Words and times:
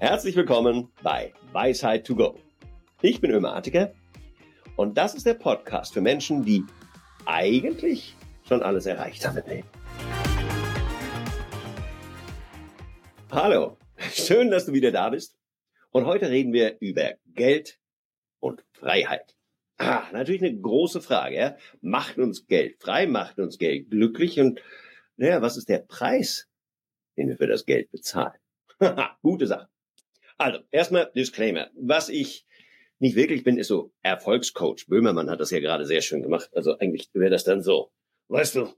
Herzlich 0.00 0.36
willkommen 0.36 0.92
bei 1.02 1.32
Weisheit 1.50 2.06
to 2.06 2.14
go. 2.14 2.38
Ich 3.02 3.20
bin 3.20 3.32
Ömer 3.32 3.56
Atiker 3.56 3.92
und 4.76 4.96
das 4.96 5.16
ist 5.16 5.26
der 5.26 5.34
Podcast 5.34 5.92
für 5.92 6.00
Menschen, 6.00 6.44
die 6.44 6.62
eigentlich 7.26 8.14
schon 8.46 8.62
alles 8.62 8.86
erreicht 8.86 9.26
haben 9.26 9.38
im 9.38 9.46
Leben. 9.48 9.68
Hallo, 13.32 13.76
schön, 14.12 14.52
dass 14.52 14.66
du 14.66 14.72
wieder 14.72 14.92
da 14.92 15.10
bist. 15.10 15.36
Und 15.90 16.06
heute 16.06 16.30
reden 16.30 16.52
wir 16.52 16.76
über 16.78 17.14
Geld 17.26 17.80
und 18.38 18.64
Freiheit. 18.70 19.34
Ah, 19.78 20.04
natürlich 20.12 20.44
eine 20.44 20.60
große 20.60 21.00
Frage. 21.00 21.36
Ja? 21.36 21.56
Macht 21.80 22.18
uns 22.18 22.46
Geld 22.46 22.80
frei, 22.80 23.08
macht 23.08 23.40
uns 23.40 23.58
Geld 23.58 23.90
glücklich 23.90 24.38
und 24.38 24.62
naja, 25.16 25.42
was 25.42 25.56
ist 25.56 25.68
der 25.68 25.80
Preis, 25.80 26.48
den 27.16 27.26
wir 27.26 27.36
für 27.36 27.48
das 27.48 27.66
Geld 27.66 27.90
bezahlen? 27.90 28.38
Gute 29.22 29.48
Sache. 29.48 29.68
Also, 30.38 30.60
erstmal 30.70 31.10
Disclaimer. 31.14 31.70
Was 31.74 32.08
ich 32.08 32.46
nicht 33.00 33.16
wirklich 33.16 33.44
bin, 33.44 33.58
ist 33.58 33.68
so 33.68 33.92
Erfolgscoach. 34.02 34.86
Böhmermann 34.86 35.30
hat 35.30 35.40
das 35.40 35.50
ja 35.50 35.60
gerade 35.60 35.84
sehr 35.84 36.02
schön 36.02 36.22
gemacht. 36.22 36.50
Also 36.54 36.78
eigentlich 36.78 37.10
wäre 37.12 37.30
das 37.30 37.44
dann 37.44 37.62
so, 37.62 37.92
weißt 38.28 38.56
du, 38.56 38.74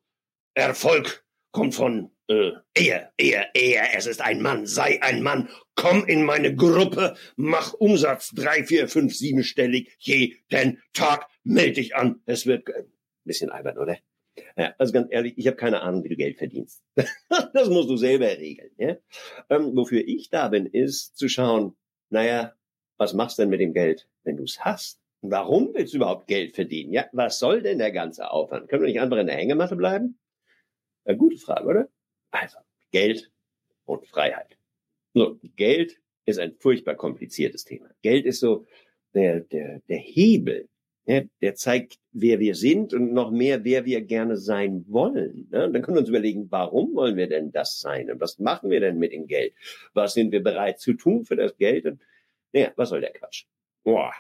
Erfolg 0.55 1.25
kommt 1.53 1.75
von 1.75 2.11
äh, 2.29 2.53
er, 2.75 3.13
er, 3.17 3.55
er, 3.55 3.97
es 3.97 4.07
ist 4.07 4.21
ein 4.21 4.41
Mann, 4.41 4.67
sei 4.67 5.03
ein 5.03 5.23
Mann, 5.23 5.49
komm 5.75 6.05
in 6.07 6.25
meine 6.25 6.55
Gruppe, 6.55 7.17
mach 7.37 7.73
Umsatz 7.75 8.31
drei, 8.35 8.65
vier, 8.65 8.89
fünf, 8.89 9.15
siebenstellig 9.15 9.97
jeden 9.99 10.81
Tag, 10.93 11.27
melde 11.43 11.75
dich 11.75 11.97
an. 11.97 12.23
Es 12.27 12.47
wird 12.47 12.69
ein 12.75 12.93
bisschen 13.25 13.51
albern, 13.51 13.79
oder? 13.79 13.99
Ja, 14.57 14.75
also 14.79 14.93
ganz 14.93 15.09
ehrlich, 15.11 15.35
ich 15.37 15.47
habe 15.47 15.57
keine 15.57 15.83
Ahnung, 15.83 16.05
wie 16.05 16.09
du 16.09 16.17
Geld 16.17 16.39
verdienst. 16.39 16.83
das 17.53 17.69
musst 17.69 17.91
du 17.91 17.97
selber 17.97 18.27
regeln. 18.27 18.71
Ja? 18.79 18.97
Ähm, 19.49 19.75
wofür 19.77 20.07
ich 20.07 20.31
da 20.31 20.49
bin, 20.49 20.67
ist 20.67 21.17
zu 21.17 21.29
schauen, 21.29 21.77
naja, 22.11 22.55
was 22.97 23.15
machst 23.15 23.39
du 23.39 23.43
denn 23.43 23.51
mit 23.51 23.61
dem 23.61 23.73
Geld, 23.73 24.09
wenn 24.25 24.37
du 24.37 24.45
es 24.45 24.61
hast? 24.65 25.01
Warum 25.23 25.75
willst 25.75 25.93
du 25.93 25.99
überhaupt 25.99 26.27
Geld 26.27 26.55
verdienen? 26.55 26.93
Ja, 26.93 27.07
was 27.13 27.39
soll 27.39 27.63
denn 27.63 27.79
der 27.79 27.93
ganze 27.93 28.31
Aufwand? 28.31 28.69
Können 28.69 28.83
wir 28.83 28.89
nicht 28.89 29.01
einfach 29.01 29.19
in 29.19 29.27
der 29.27 29.37
Hängematte 29.37 29.77
bleiben? 29.77 30.19
Eine 31.05 31.19
gute 31.19 31.37
Frage, 31.37 31.67
oder? 31.67 31.89
Also, 32.31 32.59
Geld 32.91 33.31
und 33.85 34.07
Freiheit. 34.07 34.57
So, 35.13 35.39
Geld 35.57 36.01
ist 36.25 36.39
ein 36.39 36.55
furchtbar 36.59 36.95
kompliziertes 36.95 37.65
Thema. 37.65 37.91
Geld 38.03 38.25
ist 38.25 38.41
so 38.41 38.67
der, 39.15 39.41
der, 39.41 39.81
der 39.89 39.99
Hebel, 39.99 40.69
der 41.07 41.55
zeigt, 41.55 41.99
wer 42.13 42.39
wir 42.39 42.55
sind 42.55 42.95
und 42.95 43.13
noch 43.13 43.31
mehr, 43.31 43.65
wer 43.65 43.85
wir 43.85 44.03
gerne 44.03 44.37
sein 44.37 44.85
wollen. 44.89 45.49
Ja, 45.53 45.67
dann 45.67 45.83
können 45.83 45.97
wir 45.97 46.01
uns 46.01 46.09
überlegen, 46.09 46.51
warum 46.51 46.95
wollen 46.95 47.17
wir 47.17 47.29
denn 47.29 47.53
das 47.53 47.81
sein? 47.81 48.11
Und 48.11 48.21
was 48.21 48.39
machen 48.39 48.71
wir 48.71 48.81
denn 48.81 48.99
mit 48.99 49.13
dem 49.13 49.27
Geld? 49.27 49.55
Was 49.93 50.15
sind 50.15 50.33
wir 50.33 50.43
bereit 50.43 50.79
zu 50.79 50.95
tun 50.95 51.25
für 51.25 51.37
das 51.37 51.57
Geld? 51.57 51.87
Und, 51.87 52.01
ja, 52.53 52.73
was 52.77 52.91
soll 52.91 53.01
der 53.01 53.13
Quatsch? 53.13 53.45
Boah. 53.83 54.13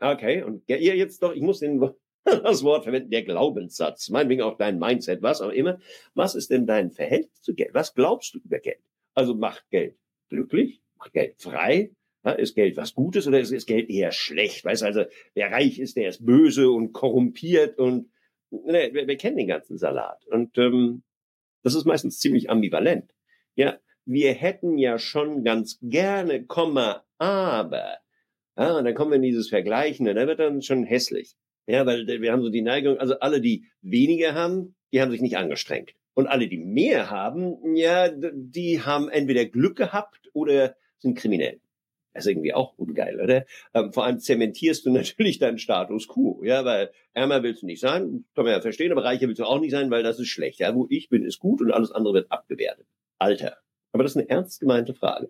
Okay, 0.00 0.42
und 0.42 0.62
ihr 0.68 0.96
jetzt 0.96 1.22
doch, 1.22 1.34
ich 1.34 1.42
muss 1.42 1.60
den, 1.60 1.80
das 2.24 2.62
Wort 2.62 2.84
verwenden, 2.84 3.10
der 3.10 3.22
Glaubenssatz, 3.22 4.08
meinetwegen 4.10 4.42
auch 4.42 4.56
dein 4.56 4.78
Mindset, 4.78 5.22
was 5.22 5.40
auch 5.40 5.50
immer. 5.50 5.78
Was 6.14 6.34
ist 6.34 6.50
denn 6.50 6.66
dein 6.66 6.90
Verhältnis 6.90 7.40
zu 7.42 7.54
Geld? 7.54 7.74
Was 7.74 7.94
glaubst 7.94 8.34
du 8.34 8.38
über 8.38 8.58
Geld? 8.58 8.80
Also 9.14 9.34
macht 9.34 9.68
Geld 9.70 9.96
glücklich? 10.28 10.80
Macht 10.96 11.12
Geld 11.12 11.40
frei? 11.40 11.90
Ist 12.36 12.54
Geld 12.54 12.76
was 12.76 12.94
Gutes 12.94 13.26
oder 13.26 13.40
ist, 13.40 13.50
ist 13.50 13.66
Geld 13.66 13.88
eher 13.88 14.12
schlecht? 14.12 14.64
Weißt 14.64 14.82
also, 14.82 15.04
wer 15.34 15.50
reich 15.50 15.78
ist, 15.78 15.96
der 15.96 16.08
ist 16.08 16.24
böse 16.24 16.70
und 16.70 16.92
korrumpiert 16.92 17.78
und 17.78 18.10
ne, 18.50 18.90
wir, 18.92 19.06
wir 19.06 19.16
kennen 19.16 19.38
den 19.38 19.48
ganzen 19.48 19.78
Salat. 19.78 20.26
Und 20.26 20.58
ähm, 20.58 21.02
das 21.62 21.74
ist 21.74 21.86
meistens 21.86 22.18
ziemlich 22.18 22.50
ambivalent. 22.50 23.10
Ja, 23.54 23.78
wir 24.04 24.34
hätten 24.34 24.76
ja 24.76 24.98
schon 24.98 25.44
ganz 25.44 25.78
gerne, 25.82 26.44
Komma, 26.44 27.04
aber. 27.18 27.98
Ja, 28.56 28.76
und 28.76 28.84
dann 28.84 28.94
kommen 28.94 29.12
wir 29.12 29.16
in 29.16 29.22
dieses 29.22 29.48
Vergleichen, 29.48 30.06
da 30.06 30.14
wird 30.26 30.40
dann 30.40 30.62
schon 30.62 30.84
hässlich. 30.84 31.36
Ja, 31.66 31.86
weil 31.86 32.06
wir 32.06 32.32
haben 32.32 32.42
so 32.42 32.50
die 32.50 32.62
Neigung, 32.62 32.98
also 32.98 33.18
alle, 33.20 33.40
die 33.40 33.66
weniger 33.80 34.34
haben, 34.34 34.74
die 34.92 35.00
haben 35.00 35.10
sich 35.10 35.20
nicht 35.20 35.36
angestrengt. 35.36 35.94
Und 36.14 36.26
alle, 36.26 36.48
die 36.48 36.58
mehr 36.58 37.10
haben, 37.10 37.76
ja, 37.76 38.10
die 38.10 38.82
haben 38.82 39.08
entweder 39.08 39.44
Glück 39.44 39.76
gehabt 39.76 40.28
oder 40.32 40.76
sind 40.98 41.16
kriminell. 41.16 41.60
Das 42.12 42.26
ist 42.26 42.30
irgendwie 42.30 42.54
auch 42.54 42.76
ungeil, 42.76 43.20
oder? 43.20 43.46
Ähm, 43.72 43.92
vor 43.92 44.04
allem 44.04 44.18
zementierst 44.18 44.84
du 44.84 44.90
natürlich 44.92 45.38
deinen 45.38 45.58
Status 45.58 46.08
quo, 46.08 46.42
ja, 46.44 46.64
weil 46.64 46.90
ärmer 47.12 47.42
willst 47.42 47.62
du 47.62 47.66
nicht 47.66 47.80
sein, 47.80 48.24
kann 48.34 48.44
man 48.44 48.54
ja 48.54 48.60
verstehen, 48.60 48.92
aber 48.92 49.04
reicher 49.04 49.28
willst 49.28 49.40
du 49.40 49.44
auch 49.44 49.60
nicht 49.60 49.70
sein, 49.70 49.90
weil 49.90 50.02
das 50.02 50.18
ist 50.18 50.28
schlecht. 50.28 50.58
Ja, 50.60 50.74
wo 50.74 50.86
ich 50.90 51.08
bin, 51.08 51.24
ist 51.24 51.38
gut 51.38 51.60
und 51.60 51.70
alles 51.70 51.92
andere 51.92 52.14
wird 52.14 52.32
abgewertet. 52.32 52.86
Alter. 53.18 53.58
Aber 53.92 54.02
das 54.02 54.12
ist 54.12 54.18
eine 54.18 54.30
ernst 54.30 54.60
gemeinte 54.60 54.94
Frage. 54.94 55.28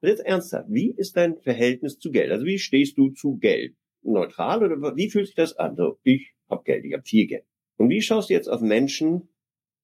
Und 0.00 0.08
jetzt 0.08 0.24
ernsthaft, 0.24 0.66
wie 0.68 0.90
ist 0.90 1.16
dein 1.16 1.38
Verhältnis 1.38 1.98
zu 1.98 2.10
Geld? 2.10 2.30
Also 2.30 2.44
wie 2.44 2.58
stehst 2.58 2.98
du 2.98 3.10
zu 3.10 3.36
Geld? 3.36 3.76
Neutral 4.02 4.64
oder 4.64 4.96
wie 4.96 5.10
fühlt 5.10 5.26
sich 5.26 5.36
das 5.36 5.56
an? 5.56 5.76
So, 5.76 5.98
ich 6.02 6.32
habe 6.50 6.64
Geld, 6.64 6.84
ich 6.84 6.92
habe 6.92 7.04
viel 7.04 7.26
Geld. 7.26 7.44
Und 7.76 7.88
wie 7.88 8.02
schaust 8.02 8.28
du 8.28 8.34
jetzt 8.34 8.48
auf 8.48 8.60
Menschen, 8.60 9.28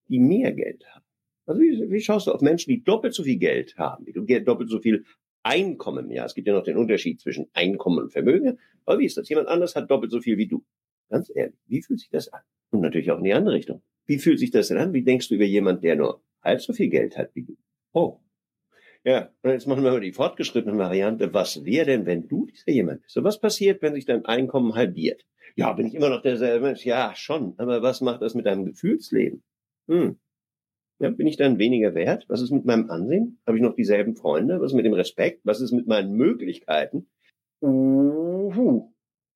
die 0.07 0.19
mehr 0.19 0.51
Geld 0.51 0.85
haben? 0.93 1.05
Also 1.45 1.61
wie, 1.61 1.89
wie 1.89 2.01
schaust 2.01 2.27
du 2.27 2.31
auf 2.31 2.41
Menschen, 2.41 2.69
die 2.69 2.83
doppelt 2.83 3.13
so 3.13 3.23
viel 3.23 3.37
Geld 3.37 3.75
haben, 3.77 4.05
die 4.05 4.43
doppelt 4.43 4.69
so 4.69 4.79
viel 4.79 5.05
Einkommen. 5.43 6.11
Ja, 6.11 6.25
es 6.25 6.35
gibt 6.35 6.47
ja 6.47 6.53
noch 6.53 6.63
den 6.63 6.77
Unterschied 6.77 7.21
zwischen 7.21 7.47
Einkommen 7.53 7.99
und 7.99 8.11
Vermögen. 8.11 8.59
Aber 8.85 8.99
wie 8.99 9.05
ist 9.05 9.17
das? 9.17 9.29
Jemand 9.29 9.47
anders 9.47 9.75
hat 9.75 9.89
doppelt 9.89 10.11
so 10.11 10.21
viel 10.21 10.37
wie 10.37 10.47
du. 10.47 10.63
Ganz 11.09 11.31
ehrlich, 11.33 11.55
wie 11.67 11.81
fühlt 11.81 11.99
sich 11.99 12.09
das 12.09 12.31
an? 12.31 12.41
Und 12.71 12.81
natürlich 12.81 13.11
auch 13.11 13.17
in 13.17 13.23
die 13.23 13.33
andere 13.33 13.55
Richtung. 13.55 13.81
Wie 14.05 14.19
fühlt 14.19 14.39
sich 14.39 14.51
das 14.51 14.67
denn 14.67 14.77
an? 14.77 14.93
Wie 14.93 15.03
denkst 15.03 15.29
du 15.29 15.35
über 15.35 15.45
jemand, 15.45 15.83
der 15.83 15.95
nur 15.95 16.21
halb 16.41 16.61
so 16.61 16.73
viel 16.73 16.89
Geld 16.89 17.17
hat 17.17 17.31
wie 17.35 17.43
du? 17.43 17.57
Oh. 17.93 18.19
Ja, 19.03 19.29
und 19.41 19.51
jetzt 19.51 19.65
machen 19.65 19.83
wir 19.83 19.91
mal 19.91 20.01
die 20.01 20.11
fortgeschrittene 20.11 20.77
Variante. 20.77 21.33
Was 21.33 21.63
wäre 21.63 21.85
denn, 21.85 22.05
wenn 22.05 22.27
du 22.27 22.45
dieser 22.45 22.71
jemand 22.71 23.01
bist? 23.01 23.13
So, 23.13 23.23
was 23.23 23.39
passiert, 23.39 23.81
wenn 23.81 23.93
sich 23.93 24.05
dein 24.05 24.25
Einkommen 24.25 24.75
halbiert? 24.75 25.25
Ja, 25.55 25.73
bin 25.73 25.87
ich 25.87 25.95
immer 25.95 26.09
noch 26.09 26.21
derselbe 26.21 26.65
Mensch? 26.65 26.85
Ja, 26.85 27.13
schon. 27.15 27.53
Aber 27.57 27.81
was 27.81 28.01
macht 28.01 28.21
das 28.21 28.35
mit 28.35 28.45
deinem 28.45 28.65
Gefühlsleben? 28.65 29.43
Hm. 29.87 30.19
Ja, 30.99 31.09
bin 31.09 31.27
ich 31.27 31.37
dann 31.37 31.59
weniger 31.59 31.95
wert? 31.95 32.25
Was 32.27 32.41
ist 32.41 32.51
mit 32.51 32.65
meinem 32.65 32.89
Ansehen? 32.89 33.39
Habe 33.47 33.57
ich 33.57 33.63
noch 33.63 33.75
dieselben 33.75 34.15
Freunde? 34.15 34.59
Was 34.59 34.71
ist 34.71 34.75
mit 34.75 34.85
dem 34.85 34.93
Respekt? 34.93 35.41
Was 35.45 35.61
ist 35.61 35.71
mit 35.71 35.87
meinen 35.87 36.13
Möglichkeiten? 36.13 37.07
Uhu. 37.61 38.91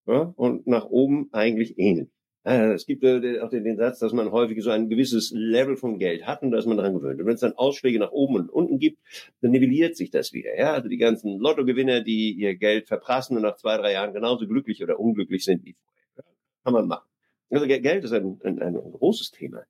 Ja, 0.06 0.34
und 0.36 0.68
nach 0.68 0.86
oben 0.86 1.30
eigentlich 1.32 1.80
ähnlich. 1.80 2.10
Es 2.46 2.86
gibt 2.86 3.06
auch 3.06 3.50
den 3.50 3.78
Satz, 3.78 4.00
dass 4.00 4.12
man 4.12 4.34
häufig 4.34 4.62
so 4.62 4.70
ein 4.70 4.90
gewisses 4.90 5.32
Level 5.34 5.78
von 5.78 5.98
Geld 5.98 6.28
hat 6.28 6.42
und 6.42 6.52
dass 6.52 6.66
man 6.66 6.76
daran 6.76 6.94
gewöhnt. 6.94 7.22
Und 7.22 7.26
wenn 7.26 7.36
es 7.36 7.40
dann 7.40 7.54
Ausschläge 7.54 8.00
nach 8.00 8.12
oben 8.12 8.36
und 8.36 8.50
unten 8.50 8.80
gibt, 8.80 9.00
dann 9.40 9.52
nivelliert 9.52 9.96
sich 9.96 10.12
das 10.12 10.34
wieder. 10.34 10.54
Ja, 10.58 10.74
also 10.74 10.90
die 10.90 10.98
ganzen 10.98 11.40
Lottogewinner, 11.40 12.02
die 12.02 12.34
ihr 12.34 12.56
Geld 12.56 12.90
verprassen 12.90 13.38
und 13.38 13.44
nach 13.44 13.56
zwei, 13.56 13.78
drei 13.78 13.94
Jahren 13.94 14.14
genauso 14.14 14.46
glücklich 14.46 14.84
oder 14.84 15.00
unglücklich 15.00 15.46
sind 15.46 15.64
wie 15.64 15.78
vorher. 16.14 16.34
Kann 16.66 16.74
man 16.74 16.88
machen. 16.88 17.08
Also 17.50 17.66
Geld 17.66 18.04
ist 18.04 18.12
ein, 18.12 18.42
ein, 18.44 18.62
ein 18.62 18.74
großes 18.74 19.32
Thema. 19.32 19.64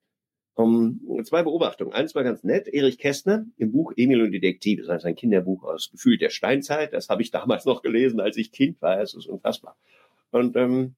Um, 0.55 1.23
zwei 1.23 1.41
Beobachtungen. 1.41 1.93
Eins 1.93 2.13
war 2.13 2.23
ganz 2.23 2.43
nett. 2.43 2.67
Erich 2.67 2.99
Kästner 2.99 3.45
im 3.57 3.71
Buch 3.71 3.91
Emil 3.95 4.21
und 4.21 4.31
die 4.31 4.39
Detektive, 4.39 4.83
das 4.83 4.91
heißt 4.91 5.05
ein 5.05 5.15
Kinderbuch 5.15 5.63
aus 5.63 5.89
Gefühl 5.89 6.19
der 6.19 6.29
Steinzeit. 6.29 6.93
Das 6.93 7.09
habe 7.09 7.23
ich 7.23 7.31
damals 7.31 7.65
noch 7.65 7.81
gelesen, 7.81 8.19
als 8.19 8.37
ich 8.37 8.51
Kind 8.51 8.79
war. 8.81 9.01
Es 9.01 9.15
ist 9.15 9.25
unfassbar. 9.25 9.75
Und 10.29 10.55
ähm, 10.55 10.95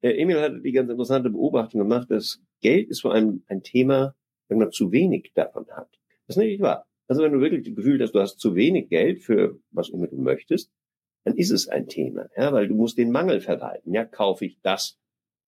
Emil 0.00 0.40
hatte 0.40 0.60
die 0.60 0.72
ganz 0.72 0.90
interessante 0.90 1.30
Beobachtung 1.30 1.80
gemacht, 1.80 2.10
dass 2.10 2.40
Geld 2.60 2.88
ist 2.88 3.02
vor 3.02 3.12
allem 3.12 3.44
ein 3.46 3.62
Thema, 3.62 4.14
wenn 4.48 4.58
man 4.58 4.72
zu 4.72 4.90
wenig 4.90 5.32
davon 5.34 5.66
hat. 5.70 5.88
Das 6.26 6.36
ist 6.36 6.42
nicht 6.42 6.60
wahr. 6.60 6.86
Also 7.06 7.22
wenn 7.22 7.32
du 7.32 7.40
wirklich 7.40 7.64
das 7.64 7.74
Gefühl 7.74 8.02
hast, 8.02 8.12
du 8.12 8.20
hast 8.20 8.38
zu 8.38 8.54
wenig 8.54 8.88
Geld 8.88 9.22
für 9.22 9.58
was 9.70 9.88
immer 9.88 10.08
du 10.08 10.16
möchtest, 10.16 10.70
dann 11.24 11.36
ist 11.36 11.50
es 11.50 11.68
ein 11.68 11.88
Thema, 11.88 12.28
ja, 12.36 12.52
weil 12.52 12.68
du 12.68 12.74
musst 12.74 12.98
den 12.98 13.10
Mangel 13.10 13.40
verwalten. 13.40 13.92
Ja, 13.92 14.04
kaufe 14.04 14.44
ich 14.44 14.58
das 14.62 14.98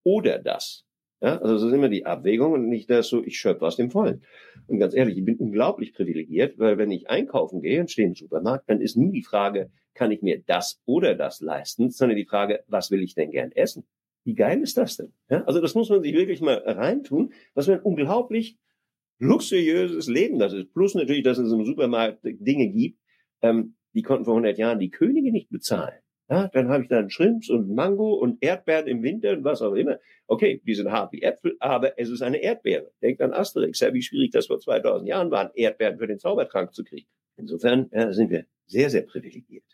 oder 0.03 0.39
das? 0.39 0.85
Ja, 1.21 1.37
also 1.37 1.53
das 1.53 1.63
ist 1.63 1.73
immer 1.73 1.89
die 1.89 2.05
Abwägung 2.05 2.53
und 2.53 2.67
nicht 2.67 2.89
das 2.89 3.07
so, 3.07 3.23
ich 3.23 3.37
schöpfe 3.37 3.65
aus 3.65 3.75
dem 3.75 3.91
Vollen. 3.91 4.23
Und 4.67 4.79
ganz 4.79 4.95
ehrlich, 4.95 5.17
ich 5.17 5.23
bin 5.23 5.37
unglaublich 5.37 5.93
privilegiert, 5.93 6.57
weil 6.57 6.79
wenn 6.79 6.89
ich 6.89 7.09
einkaufen 7.09 7.61
gehe 7.61 7.79
und 7.79 7.91
stehe 7.91 8.07
im 8.07 8.15
Supermarkt, 8.15 8.67
dann 8.67 8.81
ist 8.81 8.97
nie 8.97 9.11
die 9.11 9.21
Frage, 9.21 9.69
kann 9.93 10.11
ich 10.11 10.23
mir 10.23 10.41
das 10.43 10.81
oder 10.85 11.13
das 11.13 11.39
leisten, 11.39 11.91
sondern 11.91 12.17
die 12.17 12.25
Frage, 12.25 12.63
was 12.67 12.89
will 12.89 13.03
ich 13.03 13.13
denn 13.13 13.29
gern 13.29 13.51
essen? 13.51 13.85
Wie 14.23 14.33
geil 14.33 14.61
ist 14.61 14.77
das 14.77 14.97
denn? 14.97 15.13
Ja, 15.29 15.43
also 15.43 15.61
das 15.61 15.75
muss 15.75 15.89
man 15.89 16.01
sich 16.01 16.13
wirklich 16.13 16.41
mal 16.41 16.57
reintun, 16.57 17.33
was 17.53 17.65
für 17.65 17.73
ein 17.73 17.81
unglaublich 17.81 18.57
luxuriöses 19.19 20.07
Leben 20.07 20.39
das 20.39 20.53
ist. 20.53 20.73
Plus 20.73 20.95
natürlich, 20.95 21.23
dass 21.23 21.37
es 21.37 21.51
im 21.51 21.65
Supermarkt 21.65 22.21
Dinge 22.23 22.67
gibt, 22.69 22.99
ähm, 23.41 23.75
die 23.93 24.01
konnten 24.01 24.25
vor 24.25 24.33
100 24.33 24.57
Jahren 24.57 24.79
die 24.79 24.89
Könige 24.89 25.31
nicht 25.31 25.49
bezahlen. 25.49 25.99
Ja, 26.31 26.47
dann 26.47 26.69
habe 26.69 26.83
ich 26.83 26.87
dann 26.87 27.09
Shrimps 27.09 27.49
und 27.49 27.75
Mango 27.75 28.13
und 28.13 28.41
Erdbeeren 28.41 28.87
im 28.87 29.03
Winter 29.03 29.33
und 29.33 29.43
was 29.43 29.61
auch 29.61 29.73
immer. 29.73 29.99
Okay, 30.27 30.61
die 30.65 30.75
sind 30.75 30.89
hart 30.89 31.11
wie 31.11 31.21
Äpfel, 31.23 31.57
aber 31.59 31.99
es 31.99 32.09
ist 32.09 32.21
eine 32.21 32.41
Erdbeere. 32.41 32.89
Denkt 33.01 33.21
an 33.21 33.33
Asterix, 33.33 33.81
ja, 33.81 33.93
wie 33.93 34.01
schwierig 34.01 34.31
das 34.31 34.47
vor 34.47 34.57
2000 34.57 35.09
Jahren 35.09 35.29
war, 35.29 35.53
Erdbeeren 35.57 35.97
für 35.97 36.07
den 36.07 36.19
Zaubertrank 36.19 36.73
zu 36.73 36.85
kriegen. 36.85 37.09
Insofern 37.35 37.89
ja, 37.91 38.13
sind 38.13 38.29
wir 38.29 38.45
sehr, 38.65 38.89
sehr 38.89 39.01
privilegiert. 39.01 39.65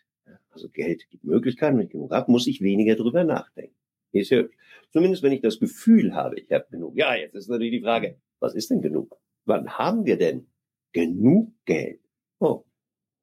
Also 0.50 0.68
Geld 0.68 1.08
gibt 1.10 1.22
Möglichkeiten, 1.22 1.78
wenn 1.78 1.86
ich 1.86 1.92
genug 1.92 2.10
habe, 2.10 2.32
muss 2.32 2.48
ich 2.48 2.60
weniger 2.60 2.96
drüber 2.96 3.22
nachdenken. 3.22 3.76
Ist 4.10 4.30
ja, 4.30 4.42
zumindest 4.90 5.22
wenn 5.22 5.30
ich 5.30 5.42
das 5.42 5.60
Gefühl 5.60 6.12
habe, 6.16 6.40
ich 6.40 6.50
habe 6.50 6.66
genug. 6.72 6.96
Ja, 6.96 7.14
jetzt 7.14 7.36
ist 7.36 7.48
natürlich 7.48 7.70
die 7.70 7.82
Frage, 7.82 8.16
was 8.40 8.56
ist 8.56 8.70
denn 8.70 8.82
genug? 8.82 9.16
Wann 9.44 9.78
haben 9.78 10.06
wir 10.06 10.18
denn 10.18 10.48
genug 10.92 11.52
Geld? 11.66 12.00
Oh, 12.40 12.64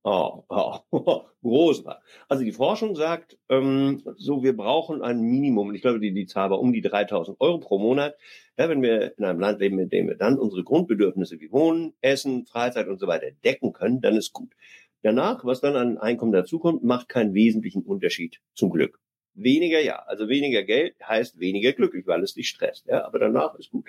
Oh, 0.07 0.44
oh, 0.50 0.78
oh, 0.92 1.24
groß. 1.42 1.84
Also 2.30 2.44
die 2.44 2.52
Forschung 2.52 2.96
sagt, 2.96 3.40
ähm, 3.50 4.04
so 4.18 4.44
wir 4.44 4.56
brauchen 4.56 5.02
ein 5.02 5.19
Minimum, 5.19 5.74
ich 5.74 5.81
glaube 5.81 6.00
die, 6.00 6.13
die 6.13 6.28
Zahl 6.28 6.52
war 6.52 6.60
um 6.60 6.74
die 6.74 6.81
3000 6.81 7.42
Euro 7.42 7.57
pro 7.57 7.80
Monat, 7.80 8.16
ja, 8.56 8.69
wenn 8.69 8.84
wir 8.84 9.18
in 9.18 9.24
einem 9.25 9.40
Land 9.40 9.62
leben, 9.62 9.80
in 9.80 9.90
dem 9.90 10.07
wir 10.07 10.13
dann 10.16 10.38
unsere 10.38 10.63
Grundbedürfnisse 10.63 11.40
wie 11.40 11.52
Wohnen, 11.52 11.96
Essen, 12.02 12.46
Freizeit 12.46 12.88
und 12.88 13.00
so 13.00 13.07
weiter 13.07 13.31
decken 13.44 13.74
können, 13.74 14.00
dann 14.00 14.16
ist 14.16 14.31
gut. 14.31 14.54
Danach, 15.02 15.44
was 15.44 15.62
dann 15.62 15.75
an 15.75 15.98
Einkommen 15.98 16.34
dazukommt, 16.34 16.84
macht 16.84 17.10
keinen 17.10 17.34
wesentlichen 17.34 17.81
Unterschied, 17.81 18.42
zum 18.54 18.69
Glück. 18.69 19.00
Weniger 19.34 19.80
ja, 19.81 20.04
also 20.06 20.30
weniger 20.30 20.62
Geld 20.62 20.98
heißt 21.04 21.40
weniger 21.40 21.74
glücklich, 21.74 22.06
weil 22.06 22.22
es 22.22 22.36
dich 22.36 22.50
stresst. 22.50 22.86
Ja, 22.86 23.06
aber 23.06 23.18
danach 23.18 23.56
ist 23.56 23.72
gut. 23.72 23.88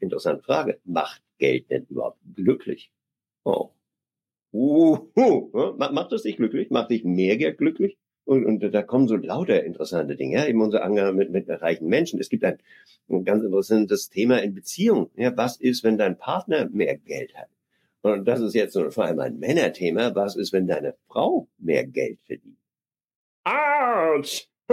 Interessante 0.00 0.42
Frage: 0.42 0.80
Macht 0.84 1.22
Geld 1.38 1.70
denn 1.70 1.86
überhaupt 1.88 2.18
glücklich? 2.34 2.90
Oh, 3.44 3.70
uh, 4.54 5.10
uh, 5.16 5.74
macht 5.76 6.12
das 6.12 6.22
dich 6.22 6.36
glücklich? 6.36 6.70
Macht 6.70 6.90
dich 6.90 7.04
mehr 7.04 7.36
Geld 7.36 7.58
glücklich? 7.58 7.98
Und, 8.24 8.46
und 8.46 8.60
da 8.60 8.82
kommen 8.82 9.06
so 9.06 9.16
lauter 9.16 9.64
interessante 9.64 10.16
Dinge, 10.16 10.36
ja, 10.36 10.46
eben 10.46 10.62
unser 10.62 10.82
Angang 10.82 11.14
mit, 11.14 11.30
mit 11.30 11.48
reichen 11.48 11.88
Menschen. 11.88 12.18
Es 12.20 12.30
gibt 12.30 12.44
ein, 12.44 12.58
ein 13.10 13.24
ganz 13.24 13.44
interessantes 13.44 14.08
Thema 14.08 14.42
in 14.42 14.54
Beziehungen. 14.54 15.10
Ja, 15.16 15.36
was 15.36 15.58
ist, 15.58 15.84
wenn 15.84 15.98
dein 15.98 16.16
Partner 16.16 16.68
mehr 16.70 16.96
Geld 16.96 17.34
hat? 17.34 17.48
Und 18.00 18.26
das 18.26 18.40
ist 18.40 18.54
jetzt 18.54 18.78
vor 18.90 19.04
allem 19.04 19.20
ein 19.20 19.38
Männerthema. 19.38 20.14
Was 20.14 20.36
ist, 20.36 20.52
wenn 20.52 20.66
deine 20.66 20.94
Frau 21.06 21.48
mehr 21.58 21.86
Geld 21.86 22.18
verdient? 22.24 22.56
Autsch! 23.44 24.48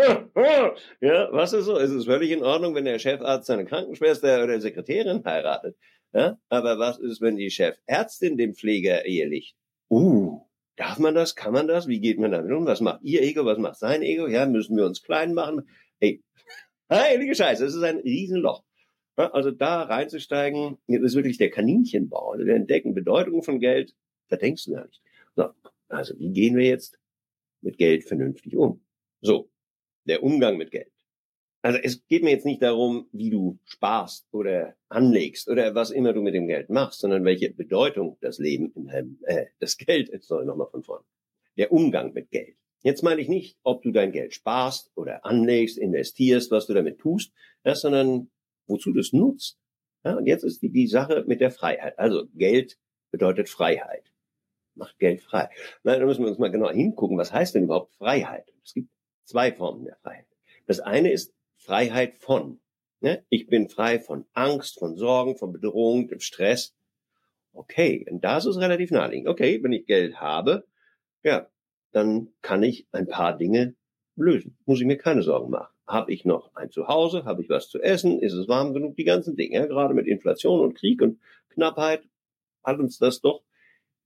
ja, 1.02 1.28
was 1.32 1.52
ist 1.52 1.66
so? 1.66 1.78
Es 1.78 1.92
ist 1.92 2.06
völlig 2.06 2.32
in 2.32 2.44
Ordnung, 2.44 2.76
wenn 2.76 2.86
der 2.86 3.00
Chefarzt 3.00 3.48
seine 3.48 3.66
Krankenschwester 3.66 4.44
oder 4.44 4.62
Sekretärin 4.62 5.24
heiratet. 5.26 5.76
Ja? 6.14 6.38
Aber 6.48 6.80
was 6.80 7.00
ist, 7.00 7.20
wenn 7.20 7.36
die 7.36 7.52
Chefärztin 7.52 8.38
den 8.38 8.54
Pfleger 8.54 9.06
ehelicht? 9.06 9.58
Uh, 9.92 10.40
darf 10.78 11.00
man 11.00 11.14
das? 11.14 11.36
Kann 11.36 11.52
man 11.52 11.68
das? 11.68 11.86
Wie 11.86 12.00
geht 12.00 12.18
man 12.18 12.32
damit 12.32 12.50
um? 12.54 12.66
Was 12.66 12.80
macht 12.80 13.02
ihr 13.04 13.22
Ego? 13.24 13.44
Was 13.44 13.58
macht 13.58 13.76
sein 13.76 14.02
Ego? 14.02 14.26
Ja, 14.26 14.46
müssen 14.46 14.78
wir 14.78 14.86
uns 14.86 15.04
klein 15.04 15.34
machen? 15.34 15.68
Hey, 16.00 16.24
heilige 16.90 17.36
Scheiße, 17.36 17.66
das 17.66 17.76
ist 17.76 17.84
ein 17.84 17.98
Riesenloch. 17.98 18.64
Also 19.18 19.52
da 19.52 19.84
reinzusteigen, 19.84 20.78
das 20.88 21.02
ist 21.02 21.16
wirklich 21.16 21.38
der 21.38 21.52
Kaninchenbau. 21.52 22.32
Also 22.32 22.46
wir 22.46 22.56
entdecken 22.56 22.94
Bedeutung 22.94 23.44
von 23.44 23.60
Geld, 23.60 23.94
da 24.30 24.38
denkst 24.38 24.64
du 24.66 24.72
gar 24.72 24.88
nicht. 24.88 25.02
So, 25.36 25.50
also 25.90 26.18
wie 26.18 26.32
gehen 26.32 26.56
wir 26.56 26.66
jetzt 26.66 26.98
mit 27.60 27.78
Geld 27.78 28.06
vernünftig 28.06 28.56
um? 28.56 28.82
So, 29.20 29.52
der 30.06 30.24
Umgang 30.24 30.56
mit 30.56 30.72
Geld. 30.72 30.92
Also 31.64 31.78
es 31.78 32.06
geht 32.08 32.24
mir 32.24 32.32
jetzt 32.32 32.46
nicht 32.46 32.62
darum, 32.62 33.08
wie 33.12 33.30
du 33.30 33.60
sparst 33.66 34.28
oder 34.32 34.76
anlegst 34.90 35.48
oder 35.48 35.76
was 35.76 35.92
immer 35.92 36.12
du 36.12 36.22
mit 36.22 36.34
dem 36.34 36.48
Geld 36.48 36.70
machst, 36.70 37.02
sondern 37.02 37.24
welche 37.24 37.54
Bedeutung 37.54 38.18
das 38.22 38.40
Leben 38.40 38.72
deinem, 38.88 39.20
äh, 39.26 39.46
das 39.60 39.78
Geld, 39.78 40.10
jetzt 40.10 40.28
soll 40.28 40.42
ich 40.42 40.48
nochmal 40.48 40.70
von 40.72 40.84
vorne, 40.84 41.06
der 41.58 41.72
Umgang 41.72 42.14
mit 42.14 42.32
Geld. 42.32 42.56
Jetzt 42.84 43.04
meine 43.04 43.22
ich 43.22 43.30
nicht, 43.30 43.60
ob 43.62 43.84
du 43.84 43.92
dein 43.92 44.12
Geld 44.12 44.34
sparst 44.34 44.92
oder 44.96 45.24
anlegst, 45.24 45.78
investierst, 45.78 46.50
was 46.50 46.66
du 46.66 46.74
damit 46.74 46.98
tust, 46.98 47.32
ja, 47.64 47.76
sondern 47.76 48.32
wozu 48.66 48.92
du 48.92 49.00
es 49.00 49.14
nutzt. 49.14 49.60
Ja, 50.04 50.16
und 50.16 50.26
jetzt 50.26 50.44
ist 50.44 50.64
die, 50.64 50.72
die 50.72 50.88
Sache 50.88 51.24
mit 51.28 51.42
der 51.42 51.52
Freiheit. 51.52 52.00
Also 52.00 52.26
Geld 52.34 52.80
bedeutet 53.12 53.50
Freiheit. 53.50 54.12
Macht 54.74 54.98
Geld 54.98 55.22
frei. 55.22 55.50
Na, 55.84 55.98
da 56.00 56.06
müssen 56.06 56.24
wir 56.24 56.30
uns 56.30 56.40
mal 56.40 56.50
genau 56.50 56.72
hingucken, 56.72 57.18
was 57.18 57.32
heißt 57.32 57.54
denn 57.54 57.66
überhaupt 57.66 57.94
Freiheit? 57.96 58.52
Es 58.66 58.74
gibt 58.74 58.90
zwei 59.26 59.52
Formen 59.52 59.86
der 59.86 59.98
Freiheit. 59.98 60.26
Das 60.66 60.80
eine 60.80 61.12
ist 61.12 61.36
Freiheit 61.62 62.18
von. 62.18 62.60
Ne? 63.02 63.24
Ich 63.30 63.48
bin 63.48 63.70
frei 63.70 64.00
von 64.00 64.26
Angst, 64.34 64.80
von 64.80 64.96
Sorgen, 64.96 65.38
von 65.38 65.52
Bedrohung, 65.54 66.08
dem 66.08 66.20
Stress. 66.20 66.76
Okay, 67.54 68.06
und 68.10 68.24
das 68.24 68.46
ist 68.46 68.58
relativ 68.58 68.92
naheliegend. 68.92 69.28
Okay, 69.28 69.62
wenn 69.62 69.72
ich 69.72 69.86
Geld 69.86 70.20
habe, 70.20 70.66
ja, 71.24 71.48
dann 71.92 72.30
kann 72.42 72.64
ich 72.64 72.88
ein 72.92 73.08
paar 73.08 73.38
Dinge 73.38 73.76
lösen. 74.16 74.58
Muss 74.66 74.80
ich 74.80 74.88
mir 74.88 74.98
keine 74.98 75.22
Sorgen 75.22 75.52
machen. 75.52 75.74
Habe 75.86 76.12
ich 76.12 76.26
noch 76.26 76.56
ein 76.56 76.72
Zuhause? 76.72 77.26
Habe 77.26 77.44
ich 77.44 77.50
was 77.50 77.70
zu 77.70 77.80
essen? 77.82 78.20
Ist 78.20 78.34
es 78.34 78.48
warm 78.48 78.74
genug? 78.74 78.96
Die 78.96 79.04
ganzen 79.04 79.36
Dinge. 79.36 79.56
Ja, 79.56 79.66
gerade 79.66 79.94
mit 79.94 80.08
Inflation 80.08 80.62
und 80.62 80.76
Krieg 80.76 81.02
und 81.02 81.20
Knappheit 81.50 82.04
hat 82.64 82.80
uns 82.80 82.98
das 82.98 83.22
doch 83.22 83.44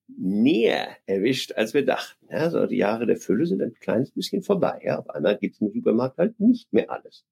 näher 0.08 0.98
erwischt, 1.06 1.54
als 1.54 1.74
wir 1.74 1.86
dachten. 1.86 2.28
Ja, 2.30 2.50
so 2.50 2.66
die 2.66 2.78
Jahre 2.78 3.06
der 3.06 3.18
Fülle 3.18 3.46
sind 3.46 3.62
ein 3.62 3.76
kleines 3.76 4.12
bisschen 4.12 4.42
vorbei. 4.42 4.82
Ja, 4.84 5.00
auf 5.00 5.10
einmal 5.10 5.38
gibt 5.38 5.56
es 5.56 5.62
im 5.62 5.72
Supermarkt 5.72 6.18
halt 6.18 6.40
nicht 6.40 6.74
mehr 6.74 6.90
alles. 6.92 7.26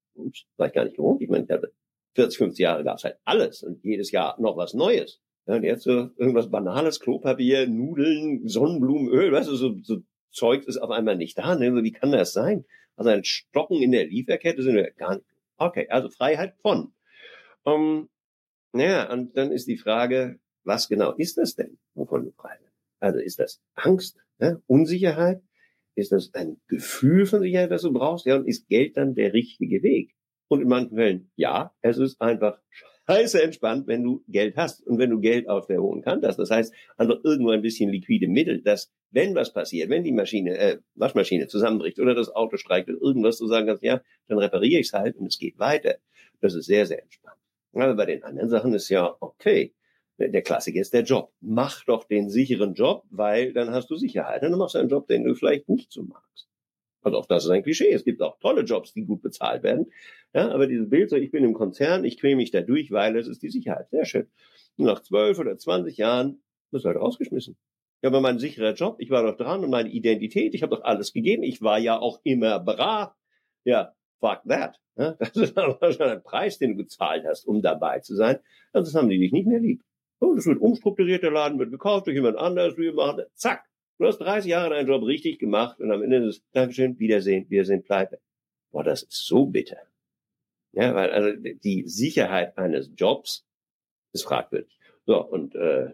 War 0.58 0.68
ich 0.68 0.74
gar 0.74 0.86
nicht 0.86 0.96
gewohnt. 0.98 1.22
Ich 1.22 1.30
meine, 1.30 1.46
ich 1.46 1.50
hatte 1.50 1.72
40, 2.16 2.38
50 2.38 2.60
Jahre 2.60 2.84
gab 2.84 2.98
es 2.98 3.04
halt 3.04 3.18
alles 3.24 3.64
und 3.64 3.84
jedes 3.84 4.12
Jahr 4.12 4.40
noch 4.40 4.58
was 4.58 4.74
Neues. 4.74 5.20
Und 5.46 5.64
jetzt 5.64 5.84
so 5.84 6.10
irgendwas 6.18 6.50
Banales, 6.50 7.00
Klopapier, 7.00 7.68
Nudeln, 7.68 8.48
Sonnenblumenöl, 8.48 9.32
weißt 9.32 9.50
du, 9.50 9.56
so, 9.56 9.76
so 9.82 10.02
Zeug 10.32 10.66
ist 10.66 10.78
auf 10.78 10.90
einmal 10.90 11.18
nicht 11.18 11.38
da. 11.38 11.56
Ne? 11.56 11.84
Wie 11.84 11.92
kann 11.92 12.12
das 12.12 12.34
sein? 12.34 12.66
Also 12.96 13.10
ein 13.10 13.24
Stocken 13.24 13.82
in 13.82 13.92
der 13.92 14.06
Lieferkette 14.06 14.64
sind 14.64 14.76
wir 14.76 14.90
gar 14.92 15.16
nicht. 15.16 15.26
Okay, 15.58 15.88
also 15.90 16.10
Freiheit 16.10 16.56
von. 16.62 16.94
Um, 17.64 18.10
naja, 18.72 19.12
und 19.12 19.38
dann 19.38 19.52
ist 19.52 19.68
die 19.68 19.78
Frage, 19.78 20.40
was 20.64 20.90
genau 20.90 21.12
ist 21.14 21.38
das 21.38 21.56
denn, 21.56 21.78
wovon 21.94 22.26
du 22.26 22.32
frei 22.32 22.58
bist? 22.62 22.74
Also 23.00 23.20
ist 23.20 23.40
das 23.40 23.62
Angst, 23.76 24.18
ne? 24.40 24.62
Unsicherheit? 24.68 25.42
Ist 25.96 26.12
das 26.12 26.34
ein 26.34 26.58
Gefühl 26.68 27.26
von 27.26 27.42
Sicherheit, 27.42 27.72
das 27.72 27.84
du 27.84 27.94
brauchst? 27.94 28.26
Ja, 28.26 28.38
und 28.38 28.48
ist 28.48 28.68
Geld 28.68 28.98
dann 28.98 29.16
der 29.16 29.34
richtige 29.34 29.84
Weg? 29.84 30.16
Und 30.48 30.62
in 30.62 30.68
manchen 30.68 30.96
Fällen, 30.96 31.32
ja, 31.36 31.74
es 31.82 31.98
ist 31.98 32.22
einfach 32.22 32.60
scheiße 33.08 33.42
entspannt, 33.42 33.88
wenn 33.88 34.04
du 34.04 34.24
Geld 34.28 34.56
hast 34.56 34.86
und 34.86 34.98
wenn 34.98 35.10
du 35.10 35.20
Geld 35.20 35.50
auf 35.50 35.68
der 35.68 35.82
hohen 35.82 36.02
Kante 36.02 36.28
hast. 36.28 36.38
Das 36.38 36.52
heißt, 36.52 36.74
einfach 36.98 37.18
irgendwo 37.24 37.52
ein 37.52 37.62
bisschen 37.62 37.90
liquide 37.90 38.28
Mittel, 38.28 38.62
dass 38.62 38.92
wenn 39.12 39.36
was 39.36 39.54
passiert, 39.54 39.90
wenn 39.90 40.04
die 40.04 40.12
Maschine, 40.12 40.58
äh, 40.58 40.78
Waschmaschine 40.96 41.48
zusammenbricht 41.48 42.00
oder 42.00 42.16
das 42.16 42.30
Auto 42.30 42.58
streikt 42.58 42.90
oder 42.90 43.02
irgendwas, 43.02 43.38
du 43.38 43.48
sagen 43.48 43.68
kannst, 43.68 43.84
ja, 43.84 44.02
dann 44.28 44.40
repariere 44.40 44.80
ich 44.80 44.88
es 44.88 44.94
halt 44.94 45.18
und 45.18 45.28
es 45.28 45.38
geht 45.38 45.60
weiter. 45.60 45.98
Das 46.42 46.56
ist 46.56 46.66
sehr, 46.66 46.86
sehr 46.86 47.02
entspannt. 47.02 47.38
Aber 47.74 47.96
bei 47.96 48.06
den 48.06 48.24
anderen 48.24 48.50
Sachen 48.50 48.74
ist 48.74 48.90
ja 48.90 49.16
okay. 49.20 49.74
Der 50.30 50.42
Klassiker 50.42 50.80
ist 50.80 50.94
der 50.94 51.04
Job. 51.04 51.32
Mach 51.42 51.84
doch 51.86 52.04
den 52.06 52.30
sicheren 52.30 52.74
Job, 52.74 53.04
weil 53.10 53.54
dann 53.54 53.72
hast 53.72 53.90
du 53.90 53.96
Sicherheit. 53.96 54.44
Dann 54.44 54.58
machst 54.58 54.76
du 54.76 54.80
einen 54.80 54.90
Job, 54.90 55.08
den 55.08 55.24
du 55.24 55.36
vielleicht 55.36 55.70
nicht 55.70 55.92
so 55.92 56.04
magst. 56.04 56.48
Also 57.02 57.18
auch 57.18 57.26
das 57.26 57.44
ist 57.44 57.50
ein 57.50 57.64
Klischee. 57.64 57.92
Es 57.92 58.06
gibt 58.06 58.22
auch 58.22 58.40
tolle 58.40 58.62
Jobs, 58.62 58.94
die 58.94 59.06
gut 59.06 59.22
bezahlt 59.22 59.64
werden. 59.64 59.92
Ja, 60.34 60.50
aber 60.52 60.68
dieses 60.68 60.90
Bild, 60.90 61.10
so 61.10 61.16
ich 61.16 61.32
bin 61.32 61.44
im 61.44 61.54
Konzern, 61.54 62.06
ich 62.06 62.18
quäle 62.18 62.38
mich 62.38 62.52
da 62.52 62.62
durch, 62.62 62.92
weil 62.92 63.18
es 63.18 63.28
ist 63.28 63.44
die 63.44 63.50
Sicherheit. 63.50 63.90
Sehr 63.90 64.06
schön. 64.06 64.28
Und 64.78 64.86
nach 64.86 65.02
zwölf 65.02 65.38
oder 65.40 65.58
zwanzig 65.58 65.98
Jahren 65.98 66.42
wirst 66.72 66.86
du 66.86 66.90
halt 66.90 67.00
rausgeschmissen. 67.00 67.58
Ja, 68.02 68.10
aber 68.10 68.22
mein 68.22 68.40
sicherer 68.40 68.74
Job, 68.74 68.98
ich 69.00 69.10
war 69.10 69.24
doch 69.24 69.38
dran 69.38 69.64
und 69.64 69.70
meine 69.70 69.90
Identität, 69.90 70.56
ich 70.56 70.64
habe 70.64 70.76
doch 70.76 70.84
alles 70.84 71.14
gegeben. 71.14 71.44
Ich 71.44 71.62
war 71.62 71.80
ja 71.80 72.00
auch 72.00 72.20
immer 72.24 72.60
brav. 72.60 73.14
Ja, 73.64 73.94
fuck 74.20 74.42
that. 74.48 74.80
Ja, 74.96 75.12
das 75.20 75.36
ist 75.36 75.58
aber 75.58 75.92
schon 75.92 76.08
ein 76.08 76.24
Preis, 76.24 76.58
den 76.58 76.72
du 76.72 76.84
gezahlt 76.84 77.26
hast, 77.26 77.46
um 77.46 77.62
dabei 77.62 78.00
zu 78.00 78.16
sein. 78.16 78.40
Also 78.72 78.92
das 78.92 78.96
haben 78.96 79.10
die 79.10 79.20
dich 79.20 79.32
nicht 79.32 79.48
mehr 79.48 79.60
lieb. 79.60 79.84
Oh, 80.24 80.36
das 80.36 80.46
wird 80.46 80.62
umstrukturiert, 80.62 81.22
der 81.22 81.32
Laden 81.32 81.60
wird 81.60 81.72
gekauft 81.72 82.08
durch 82.08 82.16
jemand 82.16 82.38
anderes, 82.38 82.78
wir 82.78 82.94
machen, 82.94 83.26
zack. 83.34 83.66
Du 83.98 84.06
hast 84.06 84.20
30 84.20 84.50
Jahre 84.50 84.70
deinen 84.70 84.88
Job 84.88 85.04
richtig 85.04 85.38
gemacht 85.38 85.82
und 85.82 85.92
am 85.92 86.02
Ende 86.02 86.22
des 86.22 86.42
Dankeschön, 86.54 86.98
Wiedersehen, 86.98 87.46
wir 87.50 87.66
sind 87.66 87.84
pleite. 87.84 88.22
Boah, 88.72 88.86
das 88.86 89.04
ist 89.04 89.26
so 89.26 89.46
bitter. 89.48 89.82
Ja, 90.72 90.96
weil 90.96 91.12
also 91.12 91.38
die 91.40 91.84
Sicherheit 91.88 92.58
eines 92.58 92.90
Jobs 92.96 93.46
ist 94.14 94.24
fragwürdig. 94.24 94.80
So, 95.06 95.22
und 95.22 95.56
äh, 95.56 95.92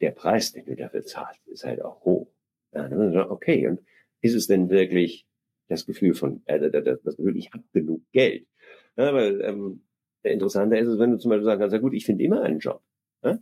der 0.00 0.10
Preis, 0.10 0.52
den 0.52 0.66
du 0.66 0.74
dafür 0.74 1.04
zahlst, 1.04 1.46
ist 1.46 1.64
halt 1.64 1.82
auch 1.82 2.04
hoch. 2.04 2.26
Ja, 2.72 3.30
okay, 3.30 3.68
und 3.68 3.80
ist 4.22 4.34
es 4.34 4.48
denn 4.48 4.70
wirklich 4.70 5.24
das 5.68 5.86
Gefühl 5.86 6.14
von, 6.14 6.42
äh, 6.46 6.68
das 6.68 7.16
Gefühl, 7.16 7.36
ich 7.36 7.52
habe 7.52 7.62
genug 7.72 8.02
Geld? 8.10 8.48
Ja, 8.96 9.14
weil 9.14 9.40
ähm, 9.40 9.84
interessanter 10.24 10.80
ist 10.80 10.88
es, 10.88 10.98
wenn 10.98 11.12
du 11.12 11.18
zum 11.18 11.30
Beispiel 11.30 11.44
sagen 11.44 11.60
kannst, 11.60 11.74
ja 11.74 11.80
gut, 11.80 11.94
ich 11.94 12.04
finde 12.04 12.24
immer 12.24 12.42
einen 12.42 12.58
Job. 12.58 12.82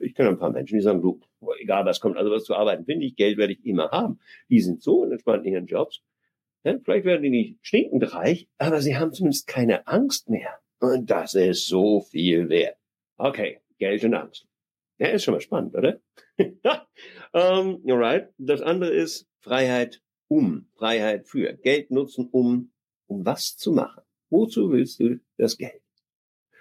Ich 0.00 0.14
kenne 0.14 0.30
ein 0.30 0.38
paar 0.38 0.50
Menschen, 0.50 0.76
die 0.76 0.82
sagen, 0.82 1.00
du, 1.00 1.20
egal 1.58 1.84
was 1.87 2.00
kommt, 2.00 2.16
also 2.16 2.30
was 2.30 2.44
zu 2.44 2.54
arbeiten 2.54 2.84
finde 2.84 3.06
ich, 3.06 3.16
Geld 3.16 3.38
werde 3.38 3.54
ich 3.54 3.64
immer 3.64 3.90
haben. 3.90 4.18
Die 4.49 4.60
sind 4.60 4.82
so 4.82 5.04
entspannt 5.04 5.46
in 5.46 5.54
ihren 5.54 5.66
Jobs. 5.66 6.02
Vielleicht 6.62 7.06
werden 7.06 7.22
die 7.22 7.30
nicht 7.30 7.58
stinkend 7.62 8.14
reich, 8.14 8.49
aber 8.58 8.82
sie 8.82 8.96
haben 8.96 9.12
zumindest 9.12 9.46
keine 9.46 9.87
Angst 9.87 10.28
mehr. 10.28 10.58
Und 10.80 11.10
das 11.10 11.34
ist 11.34 11.66
so 11.66 12.00
viel 12.00 12.49
wert. 12.49 12.76
Okay, 13.16 13.60
Geld 13.78 14.04
und 14.04 14.14
Angst. 14.14 14.46
Ja, 14.99 15.08
ist 15.08 15.25
schon 15.25 15.34
mal 15.34 15.40
spannend, 15.40 15.75
oder? 15.75 16.00
um, 17.32 17.82
alright. 17.88 18.28
Das 18.37 18.60
andere 18.60 18.90
ist 18.90 19.26
Freiheit 19.38 20.02
um, 20.28 20.68
Freiheit 20.75 21.26
für. 21.26 21.54
Geld 21.54 21.90
nutzen, 21.90 22.28
um, 22.30 22.72
um 23.06 23.25
was 23.25 23.56
zu 23.56 23.72
machen. 23.72 24.02
Wozu 24.28 24.70
willst 24.70 25.00
du 25.00 25.20
das 25.37 25.56
Geld? 25.56 25.79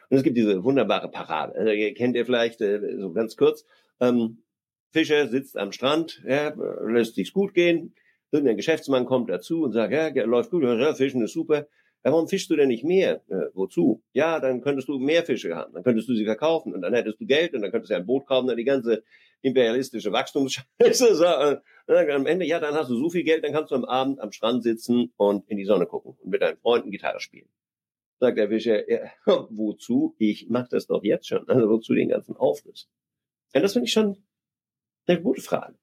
Und 0.10 0.18
es 0.18 0.24
gibt 0.24 0.38
diese 0.38 0.64
wunderbare 0.64 1.10
Parade. 1.10 1.56
Also, 1.56 1.72
ihr 1.72 1.94
kennt 1.94 2.16
ihr 2.16 2.26
vielleicht 2.26 2.62
äh, 2.62 2.80
so 2.98 3.12
ganz 3.14 3.36
kurz. 3.36 3.66
Ähm, 4.00 4.44
Fischer 4.92 5.28
sitzt 5.28 5.58
am 5.58 5.72
Strand, 5.72 6.24
ja, 6.28 6.54
lässt 6.86 7.16
sich's 7.16 7.34
gut 7.34 7.54
gehen. 7.54 7.94
Irgendein 8.32 8.58
Geschäftsmann 8.58 9.06
kommt 9.06 9.30
dazu 9.30 9.64
und 9.64 9.72
sagt, 9.72 9.94
ja, 9.94 10.10
läuft 10.26 10.52
gut, 10.52 10.64
ja, 10.64 10.94
Fischen 10.94 11.22
ist 11.22 11.34
super. 11.34 11.68
Ja, 12.04 12.12
warum 12.14 12.28
fischst 12.28 12.50
du 12.50 12.56
denn 12.56 12.70
nicht 12.70 12.84
mehr? 12.84 13.22
Äh, 13.28 13.50
wozu? 13.54 14.02
Ja, 14.14 14.40
dann 14.40 14.62
könntest 14.62 14.88
du 14.88 15.00
mehr 15.00 15.24
Fische 15.24 15.54
haben. 15.56 15.74
Dann 15.74 15.84
könntest 15.84 16.08
du 16.08 16.16
sie 16.16 16.26
verkaufen 16.26 16.74
und 16.74 16.82
dann 16.82 16.94
hättest 16.94 17.20
du 17.20 17.26
Geld 17.26 17.54
und 17.54 17.62
dann 17.62 17.72
könntest 17.72 17.92
du 17.92 17.96
ein 17.96 18.06
Boot 18.06 18.26
kaufen 18.26 18.50
und 18.50 18.56
die 18.56 18.64
ganze 18.64 19.04
imperialistische 19.42 20.12
Wachstumsscheiße. 20.12 20.66
So, 21.16 21.26
äh, 21.26 22.12
am 22.12 22.26
Ende, 22.26 22.46
ja, 22.46 22.60
dann 22.60 22.76
hast 22.76 22.90
du 22.90 22.96
so 22.96 23.10
viel 23.10 23.24
Geld, 23.24 23.44
dann 23.44 23.52
kannst 23.52 23.72
du 23.72 23.76
am 23.76 23.86
Abend 23.86 24.20
am 24.22 24.32
Strand 24.32 24.64
sitzen 24.64 25.12
und 25.18 25.50
in 25.50 25.58
die 25.58 25.66
Sonne 25.66 25.88
gucken 25.88 26.16
und 26.22 26.30
mit 26.30 26.42
deinen 26.42 26.58
Freunden 26.58 26.92
Gitarre 26.92 27.20
spielen. 27.20 27.50
Sagt 28.20 28.38
der 28.38 28.50
Fischer, 28.50 28.90
ja, 28.90 29.12
wozu? 29.50 30.16
Ich 30.18 30.48
mach 30.50 30.68
das 30.68 30.88
doch 30.88 31.04
jetzt 31.04 31.28
schon. 31.28 31.48
Also 31.48 31.70
wozu 31.70 31.94
den 31.94 32.10
ganzen 32.10 32.36
Aufriss? 32.36 32.90
Ja, 33.54 33.62
das 33.62 33.74
finde 33.74 33.86
ich 33.86 33.94
schon 33.94 34.18
eine 35.08 35.22
gute 35.22 35.42
Frage. 35.42 35.76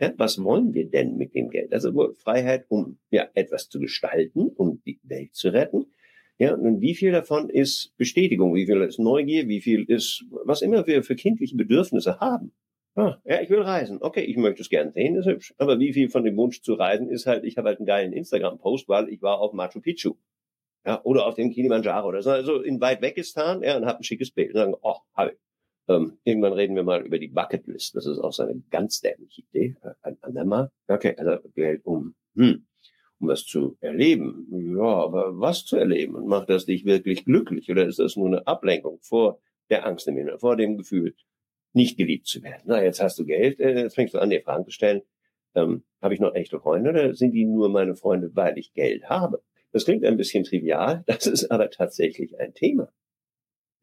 Ja, 0.00 0.12
was 0.16 0.42
wollen 0.42 0.74
wir 0.74 0.90
denn 0.90 1.16
mit 1.16 1.34
dem 1.34 1.50
Geld? 1.50 1.72
Also 1.72 2.12
Freiheit, 2.14 2.64
um 2.68 2.98
ja 3.10 3.28
etwas 3.34 3.68
zu 3.68 3.78
gestalten, 3.78 4.48
um 4.48 4.82
die 4.84 4.98
Welt 5.04 5.34
zu 5.34 5.50
retten. 5.50 5.92
Ja, 6.38 6.54
und 6.54 6.80
wie 6.80 6.94
viel 6.94 7.12
davon 7.12 7.50
ist 7.50 7.94
Bestätigung? 7.98 8.54
Wie 8.54 8.66
viel 8.66 8.80
ist 8.80 8.98
Neugier? 8.98 9.46
Wie 9.46 9.60
viel 9.60 9.84
ist, 9.84 10.24
was 10.30 10.62
immer 10.62 10.86
wir 10.86 11.04
für 11.04 11.14
kindliche 11.14 11.56
Bedürfnisse 11.56 12.18
haben? 12.18 12.52
Ah, 12.94 13.18
ja, 13.24 13.40
ich 13.40 13.48
will 13.48 13.60
reisen. 13.60 13.98
Okay, 14.00 14.22
ich 14.22 14.36
möchte 14.36 14.62
es 14.62 14.68
gern 14.68 14.92
sehen, 14.92 15.14
ist 15.14 15.26
hübsch. 15.26 15.54
Aber 15.58 15.78
wie 15.78 15.92
viel 15.92 16.08
von 16.08 16.24
dem 16.24 16.36
Wunsch 16.36 16.62
zu 16.62 16.74
reisen 16.74 17.08
ist 17.08 17.26
halt, 17.26 17.44
ich 17.44 17.56
habe 17.58 17.68
halt 17.68 17.78
einen 17.78 17.86
geilen 17.86 18.12
Instagram-Post, 18.12 18.88
weil 18.88 19.08
ich 19.08 19.22
war 19.22 19.40
auf 19.40 19.52
Machu 19.52 19.80
Picchu. 19.80 20.16
Ja, 20.84 21.00
oder 21.04 21.26
auf 21.26 21.36
dem 21.36 21.50
Kilimanjaro 21.50 22.08
oder 22.08 22.22
so. 22.22 22.30
Also 22.30 22.60
in 22.60 22.80
weit 22.80 23.02
Wegistan, 23.02 23.62
ja, 23.62 23.76
und 23.76 23.86
habe 23.86 23.98
ein 23.98 24.04
schickes 24.04 24.32
Bild. 24.32 24.48
Und 24.50 24.56
sagen, 24.56 24.74
oh, 24.82 24.96
habe 25.14 25.32
ich. 25.32 25.38
Ähm, 25.88 26.18
irgendwann 26.24 26.52
reden 26.52 26.76
wir 26.76 26.84
mal 26.84 27.04
über 27.04 27.18
die 27.18 27.28
Bucketlist. 27.28 27.94
Das 27.96 28.06
ist 28.06 28.18
auch 28.18 28.32
so 28.32 28.44
eine 28.44 28.62
ganz 28.70 29.00
dämliche 29.00 29.42
Idee. 29.42 29.76
Äh, 29.82 29.94
ein 30.02 30.16
andermal. 30.22 30.70
Okay, 30.88 31.14
also 31.16 31.48
Geld 31.54 31.84
um, 31.84 32.14
hm, 32.36 32.66
um 33.20 33.28
was 33.28 33.44
zu 33.44 33.76
erleben. 33.80 34.46
Ja, 34.76 35.04
aber 35.04 35.38
was 35.38 35.64
zu 35.64 35.76
erleben? 35.76 36.14
Und 36.14 36.26
macht 36.26 36.50
das 36.50 36.66
dich 36.66 36.84
wirklich 36.84 37.24
glücklich? 37.24 37.70
Oder 37.70 37.86
ist 37.86 37.98
das 37.98 38.16
nur 38.16 38.26
eine 38.26 38.46
Ablenkung 38.46 38.98
vor 39.02 39.40
der 39.70 39.86
Angst 39.86 40.06
im 40.08 40.18
Inneren, 40.18 40.38
vor 40.38 40.56
dem 40.56 40.76
Gefühl, 40.76 41.14
nicht 41.72 41.96
geliebt 41.96 42.26
zu 42.26 42.42
werden? 42.42 42.62
Na, 42.66 42.82
jetzt 42.82 43.00
hast 43.00 43.18
du 43.18 43.24
Geld, 43.24 43.60
äh, 43.60 43.82
jetzt 43.82 43.94
fängst 43.94 44.14
du 44.14 44.18
an, 44.18 44.30
dir 44.30 44.42
Fragen 44.42 44.64
zu 44.64 44.72
stellen. 44.72 45.02
Ähm, 45.54 45.84
habe 46.00 46.14
ich 46.14 46.20
noch 46.20 46.34
echte 46.34 46.60
Freunde 46.60 46.90
oder 46.90 47.14
sind 47.14 47.32
die 47.32 47.44
nur 47.44 47.68
meine 47.68 47.94
Freunde, 47.94 48.30
weil 48.34 48.56
ich 48.56 48.72
Geld 48.72 49.08
habe? 49.08 49.42
Das 49.72 49.84
klingt 49.84 50.04
ein 50.04 50.16
bisschen 50.16 50.44
trivial, 50.44 51.02
das 51.06 51.26
ist 51.26 51.50
aber 51.50 51.70
tatsächlich 51.70 52.38
ein 52.38 52.54
Thema. 52.54 52.92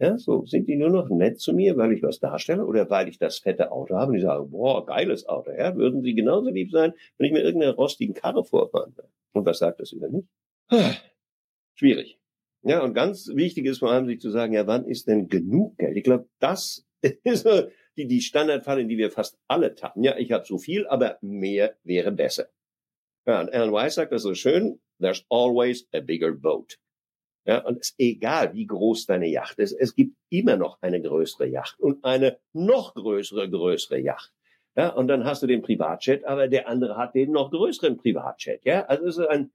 Ja, 0.02 0.18
so 0.18 0.46
sind 0.46 0.70
die 0.70 0.78
nur 0.78 0.90
noch 0.90 1.10
nett 1.10 1.42
zu 1.42 1.54
mir, 1.54 1.76
weil 1.76 1.92
ich 1.92 2.02
was 2.02 2.20
darstelle 2.20 2.66
oder 2.66 2.90
weil 2.90 3.10
ich 3.10 3.18
das 3.18 3.40
fette 3.40 3.70
Auto 3.72 3.96
habe. 3.96 4.12
Und 4.12 4.18
die 4.18 4.24
sagen, 4.24 4.50
boah, 4.50 4.86
geiles 4.86 5.28
Auto. 5.28 5.52
Ja, 5.52 5.76
würden 5.76 6.02
sie 6.04 6.16
genauso 6.16 6.50
lieb 6.50 6.72
sein, 6.72 6.94
wenn 7.18 7.28
ich 7.28 7.34
mir 7.34 7.42
irgendeine 7.42 7.76
rostigen 7.76 8.16
Karre 8.16 8.46
vorfahren 8.46 8.96
würde. 8.96 9.10
Und 9.34 9.46
was 9.46 9.60
sagt 9.60 9.82
das 9.82 9.92
über 9.92 10.08
mich? 10.10 10.24
Schwierig. 11.76 12.18
Ja, 12.62 12.82
und 12.82 12.94
ganz 12.94 13.30
wichtig 13.36 13.66
ist 13.66 13.80
vor 13.80 13.92
allem, 13.92 14.06
sich 14.08 14.22
zu 14.22 14.30
sagen, 14.30 14.54
ja, 14.54 14.68
wann 14.68 14.86
ist 14.86 15.08
denn 15.08 15.28
genug 15.28 15.78
Geld? 15.78 15.98
Ich 15.98 16.04
glaube, 16.04 16.30
das 16.40 16.88
ist 17.24 17.48
die, 17.98 18.08
die 18.08 18.22
Standardfalle, 18.22 18.82
in 18.82 18.88
die 18.88 18.98
wir 18.98 19.12
fast 19.12 19.38
alle 19.50 19.76
tappen. 19.76 20.04
Ja, 20.04 20.18
ich 20.18 20.32
habe 20.32 20.46
so 20.46 20.58
viel, 20.58 20.88
aber 20.88 21.18
mehr 21.22 21.76
wäre 21.84 22.14
besser. 22.14 22.48
Ja, 23.26 23.42
und 23.42 23.54
Alan 23.54 23.74
Weiss 23.74 23.96
sagt 23.96 24.14
das 24.14 24.24
so 24.24 24.34
schön, 24.34 24.80
there's 25.00 25.26
always 25.30 25.88
a 25.94 26.00
bigger 26.00 26.34
boat. 26.34 26.78
Ja, 27.46 27.66
und 27.66 27.80
es 27.80 27.92
ist 27.92 28.00
egal, 28.00 28.54
wie 28.54 28.68
groß 28.68 29.06
deine 29.06 29.28
Yacht 29.28 29.60
ist, 29.60 29.74
es 29.74 29.96
gibt 29.96 30.16
immer 30.30 30.58
noch 30.58 30.78
eine 30.82 31.02
größere 31.02 31.48
Yacht 31.48 31.80
und 31.80 32.04
eine 32.04 32.38
noch 32.54 32.94
größere, 32.94 33.50
größere 33.50 34.00
Yacht. 34.00 34.32
Ja, 34.76 34.90
und 34.90 35.08
dann 35.08 35.26
hast 35.26 35.42
du 35.42 35.48
den 35.48 35.62
Privatjet, 35.62 36.26
aber 36.26 36.48
der 36.48 36.68
andere 36.68 36.96
hat 36.96 37.16
den 37.16 37.32
noch 37.32 37.50
größeren 37.50 37.98
Privatjet. 37.98 38.66
Ja, 38.66 38.86
also 38.86 39.06
es 39.06 39.18
ist 39.18 39.28
ein 39.28 39.52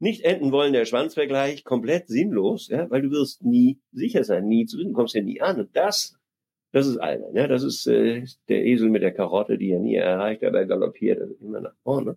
nicht 0.00 0.24
enden 0.24 0.52
wollen 0.52 0.72
der 0.72 0.84
Schwanzvergleich 0.84 1.64
komplett 1.64 2.08
sinnlos, 2.08 2.68
ja, 2.68 2.88
weil 2.90 3.02
du 3.02 3.10
wirst 3.10 3.44
nie 3.44 3.80
sicher 3.92 4.24
sein, 4.24 4.46
nie 4.46 4.66
zurück, 4.66 4.92
kommst 4.94 5.14
ja 5.14 5.22
nie 5.22 5.40
an. 5.40 5.60
Und 5.60 5.76
das, 5.76 6.16
das 6.72 6.86
ist 6.86 6.98
albern. 6.98 7.34
Ja, 7.34 7.48
das 7.48 7.62
ist 7.62 7.86
äh, 7.86 8.24
der 8.48 8.64
Esel 8.64 8.90
mit 8.90 9.02
der 9.02 9.12
Karotte, 9.12 9.58
die 9.58 9.70
er 9.70 9.80
nie 9.80 9.96
erreicht, 9.96 10.44
aber 10.44 10.58
er 10.58 10.66
galoppiert 10.66 11.20
immer 11.40 11.60
nach 11.60 11.74
vorne. 11.82 12.16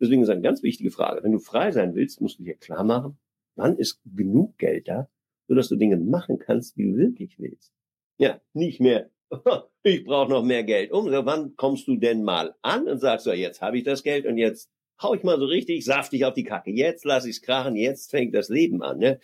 Deswegen 0.00 0.22
ist 0.22 0.28
eine 0.28 0.42
ganz 0.42 0.62
wichtige 0.62 0.90
Frage. 0.90 1.22
Wenn 1.22 1.32
du 1.32 1.38
frei 1.38 1.72
sein 1.72 1.94
willst, 1.94 2.20
musst 2.20 2.38
du 2.38 2.44
dir 2.44 2.54
klar 2.54 2.84
machen, 2.84 3.18
Wann 3.58 3.76
ist 3.76 4.00
genug 4.04 4.56
Geld 4.56 4.86
da, 4.86 5.10
sodass 5.48 5.68
du 5.68 5.74
Dinge 5.74 5.96
machen 5.96 6.38
kannst, 6.38 6.76
die 6.76 6.84
du 6.84 6.96
wirklich 6.96 7.40
willst? 7.40 7.72
Ja, 8.16 8.40
nicht 8.54 8.80
mehr. 8.80 9.10
Ich 9.84 10.04
brauche 10.04 10.28
noch 10.30 10.44
mehr 10.44 10.64
Geld. 10.64 10.92
Um, 10.92 11.06
wann 11.06 11.56
kommst 11.56 11.88
du 11.88 11.96
denn 11.96 12.22
mal 12.22 12.54
an 12.60 12.88
und 12.88 12.98
sagst 12.98 13.24
so, 13.24 13.32
jetzt 13.32 13.62
habe 13.62 13.78
ich 13.78 13.84
das 13.84 14.02
Geld 14.02 14.26
und 14.26 14.36
jetzt 14.36 14.70
hau 15.00 15.14
ich 15.14 15.22
mal 15.22 15.38
so 15.38 15.46
richtig 15.46 15.84
saftig 15.84 16.26
auf 16.26 16.34
die 16.34 16.44
Kacke. 16.44 16.70
Jetzt 16.70 17.06
lass 17.06 17.24
ich's 17.24 17.40
krachen, 17.40 17.74
jetzt 17.74 18.10
fängt 18.10 18.34
das 18.34 18.50
Leben 18.50 18.82
an. 18.82 18.98
Ne? 18.98 19.18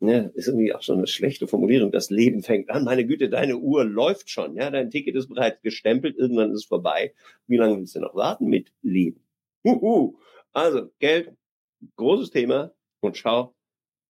Ne, 0.00 0.32
ist 0.34 0.48
irgendwie 0.48 0.74
auch 0.74 0.82
schon 0.82 0.98
eine 0.98 1.06
schlechte 1.06 1.46
Formulierung. 1.46 1.92
Das 1.92 2.10
Leben 2.10 2.42
fängt 2.42 2.70
an. 2.70 2.82
Meine 2.82 3.06
Güte, 3.06 3.28
deine 3.28 3.56
Uhr 3.56 3.84
läuft 3.84 4.30
schon. 4.30 4.56
Ja, 4.56 4.68
dein 4.70 4.90
Ticket 4.90 5.14
ist 5.14 5.28
bereits 5.28 5.62
gestempelt. 5.62 6.16
Irgendwann 6.16 6.50
ist 6.50 6.60
es 6.60 6.64
vorbei. 6.64 7.14
Wie 7.46 7.58
lange 7.58 7.78
willst 7.78 7.94
du 7.94 8.00
noch 8.00 8.16
warten 8.16 8.46
mit 8.46 8.72
Leben? 8.82 9.22
Uhu. 9.64 10.18
Also 10.52 10.90
Geld, 10.98 11.34
großes 11.96 12.30
Thema 12.30 12.72
und 13.00 13.16
schau, 13.16 13.54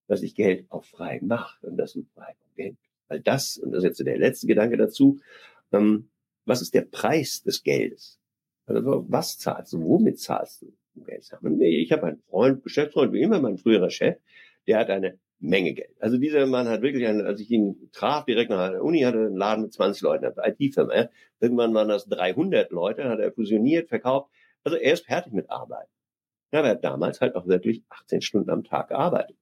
dass 0.09 0.23
ich 0.23 0.35
Geld 0.35 0.67
auch 0.71 0.85
frei 0.85 1.21
mache 1.23 1.67
und 1.67 1.77
dass 1.77 1.93
du 1.93 2.05
frei 2.15 2.35
Geld. 2.57 2.77
Weil 3.09 3.21
das, 3.21 3.57
und 3.59 3.73
das 3.73 3.79
ist 3.85 3.89
jetzt 3.89 4.07
der 4.07 4.19
letzte 4.19 4.47
Gedanke 4.47 4.77
dazu, 4.77 5.21
ähm, 5.73 6.11
was 6.45 6.63
ist 6.63 6.75
der 6.75 6.83
Preis 6.83 7.43
des 7.43 7.63
Geldes? 7.63 8.19
Also 8.67 9.05
was 9.09 9.39
zahlst 9.39 9.73
du? 9.73 9.83
Womit 9.83 10.21
zahlst 10.21 10.63
du 10.63 10.73
Geld? 11.05 11.31
Ich 11.61 11.93
habe 11.93 12.07
einen 12.07 12.23
Freund, 12.29 12.63
Geschäftsfreund, 12.63 13.13
wie 13.13 13.23
immer, 13.23 13.41
mein 13.41 13.59
früherer 13.59 13.91
Chef, 13.91 14.19
der 14.67 14.79
hat 14.79 14.91
eine 14.91 15.19
Menge 15.43 15.75
Geld. 15.75 15.97
Also 15.99 16.19
dieser 16.19 16.47
Mann 16.47 16.69
hat 16.69 16.83
wirklich, 16.83 17.07
einen, 17.07 17.27
als 17.27 17.41
ich 17.41 17.51
ihn 17.51 17.91
traf, 17.93 18.25
direkt 18.25 18.51
nach 18.51 18.71
der 18.71 18.85
Uni, 18.85 19.01
hatte 19.01 19.19
einen 19.19 19.37
Laden 19.37 19.65
mit 19.65 19.73
20 19.73 20.03
Leuten, 20.03 20.25
eine 20.25 20.57
IT-Firma. 20.59 21.09
Irgendwann 21.41 21.75
waren 21.75 21.89
das 21.89 22.07
300 22.07 22.71
Leute, 22.71 23.09
hat 23.09 23.19
er 23.19 23.33
fusioniert, 23.33 23.89
verkauft. 23.89 24.31
Also 24.65 24.77
er 24.77 24.93
ist 24.93 25.07
fertig 25.07 25.33
mit 25.33 25.51
Arbeit. 25.51 25.89
Ja, 26.53 26.61
er 26.61 26.71
hat 26.71 26.85
damals 26.85 27.21
halt 27.21 27.35
auch 27.35 27.47
wirklich 27.47 27.83
18 27.89 28.23
Stunden 28.23 28.51
am 28.51 28.65
Tag 28.65 28.89
gearbeitet. 28.89 29.37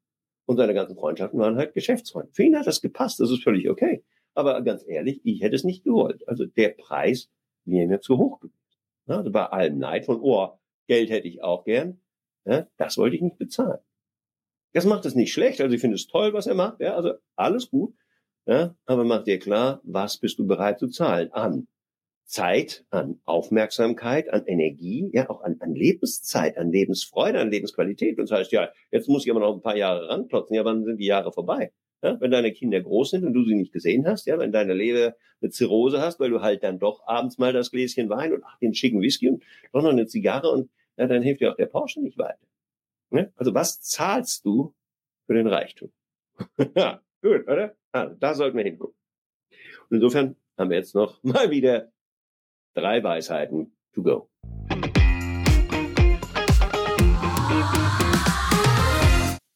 Und 0.46 0.56
seine 0.56 0.74
ganzen 0.74 0.96
Freundschaften 0.96 1.38
waren 1.38 1.56
halt 1.56 1.74
Geschäftsfreunde. 1.74 2.32
Für 2.32 2.42
ihn 2.42 2.58
hat 2.58 2.66
das 2.66 2.80
gepasst, 2.80 3.20
das 3.20 3.30
ist 3.30 3.42
völlig 3.42 3.68
okay. 3.68 4.04
Aber 4.34 4.60
ganz 4.62 4.84
ehrlich, 4.86 5.20
ich 5.24 5.42
hätte 5.42 5.56
es 5.56 5.64
nicht 5.64 5.84
gewollt. 5.84 6.26
Also 6.28 6.46
der 6.46 6.70
Preis 6.70 7.30
wäre 7.64 7.86
mir 7.86 8.00
zu 8.00 8.18
hoch 8.18 8.40
gewesen. 8.40 8.56
Also 9.06 9.30
bei 9.30 9.46
allem 9.46 9.78
Neid 9.78 10.06
von, 10.06 10.20
oh, 10.20 10.58
Geld 10.86 11.10
hätte 11.10 11.28
ich 11.28 11.42
auch 11.42 11.64
gern, 11.64 12.00
ja, 12.44 12.66
das 12.76 12.96
wollte 12.96 13.16
ich 13.16 13.22
nicht 13.22 13.38
bezahlen. 13.38 13.80
Das 14.72 14.86
macht 14.86 15.04
es 15.04 15.14
nicht 15.14 15.32
schlecht, 15.32 15.60
also 15.60 15.74
ich 15.74 15.80
finde 15.80 15.96
es 15.96 16.06
toll, 16.06 16.32
was 16.32 16.46
er 16.46 16.54
macht, 16.54 16.80
ja, 16.80 16.94
also 16.94 17.14
alles 17.34 17.70
gut, 17.70 17.94
ja, 18.46 18.76
aber 18.86 19.04
mach 19.04 19.24
dir 19.24 19.38
klar, 19.38 19.80
was 19.82 20.18
bist 20.18 20.38
du 20.38 20.46
bereit 20.46 20.78
zu 20.78 20.88
zahlen 20.88 21.32
an 21.32 21.66
Zeit, 22.30 22.84
an 22.90 23.20
Aufmerksamkeit, 23.24 24.32
an 24.32 24.46
Energie, 24.46 25.10
ja 25.12 25.28
auch 25.28 25.42
an, 25.42 25.56
an 25.58 25.74
Lebenszeit, 25.74 26.56
an 26.58 26.70
Lebensfreude, 26.70 27.40
an 27.40 27.50
Lebensqualität. 27.50 28.18
Und 28.18 28.30
das 28.30 28.38
heißt, 28.38 28.52
ja, 28.52 28.70
jetzt 28.92 29.08
muss 29.08 29.24
ich 29.24 29.30
aber 29.32 29.40
noch 29.40 29.52
ein 29.52 29.62
paar 29.62 29.76
Jahre 29.76 30.08
ranklotzen. 30.08 30.54
Ja, 30.54 30.64
wann 30.64 30.84
sind 30.84 30.98
die 30.98 31.06
Jahre 31.06 31.32
vorbei? 31.32 31.72
Ja, 32.02 32.20
wenn 32.20 32.30
deine 32.30 32.52
Kinder 32.52 32.80
groß 32.80 33.10
sind 33.10 33.26
und 33.26 33.34
du 33.34 33.44
sie 33.44 33.56
nicht 33.56 33.72
gesehen 33.72 34.06
hast, 34.06 34.26
ja, 34.26 34.38
wenn 34.38 34.52
deine 34.52 34.74
Leber 34.74 35.16
eine 35.42 35.50
Zirrhose 35.50 36.00
hast, 36.00 36.20
weil 36.20 36.30
du 36.30 36.40
halt 36.40 36.62
dann 36.62 36.78
doch 36.78 37.02
abends 37.06 37.36
mal 37.36 37.52
das 37.52 37.72
Gläschen 37.72 38.08
Wein 38.08 38.32
und 38.32 38.44
ach, 38.44 38.58
den 38.60 38.74
schicken 38.74 39.02
Whisky 39.02 39.28
und 39.28 39.42
doch 39.72 39.82
noch 39.82 39.90
eine 39.90 40.06
Zigarre 40.06 40.50
und 40.50 40.70
ja, 40.96 41.08
dann 41.08 41.22
hilft 41.22 41.40
dir 41.40 41.50
auch 41.50 41.56
der 41.56 41.66
Porsche 41.66 42.00
nicht 42.00 42.16
weiter. 42.16 42.46
Ja? 43.10 43.26
Also 43.34 43.54
was 43.54 43.80
zahlst 43.80 44.44
du 44.44 44.72
für 45.26 45.34
den 45.34 45.48
Reichtum? 45.48 45.90
ja, 46.76 47.02
gut, 47.22 47.48
oder? 47.48 47.74
Also, 47.90 48.14
da 48.14 48.34
sollten 48.34 48.56
wir 48.56 48.64
hingucken. 48.64 48.94
Und 49.90 49.96
insofern 49.96 50.36
haben 50.56 50.70
wir 50.70 50.76
jetzt 50.76 50.94
noch 50.94 51.20
mal 51.24 51.50
wieder 51.50 51.90
Drei 52.74 53.02
Weisheiten 53.02 53.76
to 53.94 54.02
go. 54.02 54.30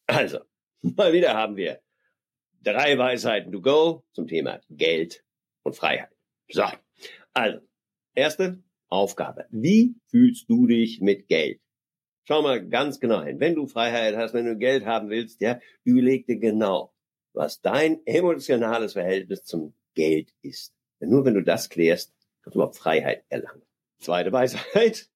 Also, 0.09 0.41
mal 0.83 1.13
wieder 1.13 1.35
haben 1.35 1.57
wir 1.57 1.81
drei 2.61 2.99
Weisheiten 2.99 3.53
to 3.53 3.61
go 3.61 4.05
zum 4.13 4.27
Thema 4.27 4.61
Geld 4.69 5.25
und 5.63 5.77
Freiheit. 5.77 6.11
So, 6.51 6.65
also, 7.33 7.61
erste 8.15 8.65
Aufgabe. 8.89 9.47
Wie 9.51 9.95
fühlst 10.09 10.51
du 10.51 10.67
dich 10.67 11.01
mit 11.01 11.29
Geld? 11.29 11.61
Schau 12.25 12.43
mal 12.43 12.67
ganz 12.69 12.99
genau 12.99 13.23
hin. 13.23 13.39
Wenn 13.39 13.55
du 13.55 13.69
Freiheit 13.69 14.17
hast, 14.17 14.35
wenn 14.35 14.47
du 14.47 14.57
Geld 14.57 14.87
haben 14.87 15.09
willst, 15.09 15.41
ja, 15.41 15.61
überleg 15.85 16.27
dir 16.27 16.39
genau, 16.39 16.93
was 17.33 17.61
dein 17.61 18.05
emotionales 18.07 18.95
Verhältnis 18.95 19.45
zum 19.45 19.75
Geld 19.95 20.33
ist. 20.43 20.75
Denn 21.01 21.11
nur 21.11 21.25
wenn 21.25 21.35
du 21.35 21.43
das 21.43 21.69
klärst, 21.69 22.13
kannst 22.45 22.55
du 22.55 22.59
überhaupt 22.59 22.77
Freiheit 22.77 23.25
erlangen. 23.31 23.63
Zweite 23.99 24.31
Weisheit. 24.33 25.09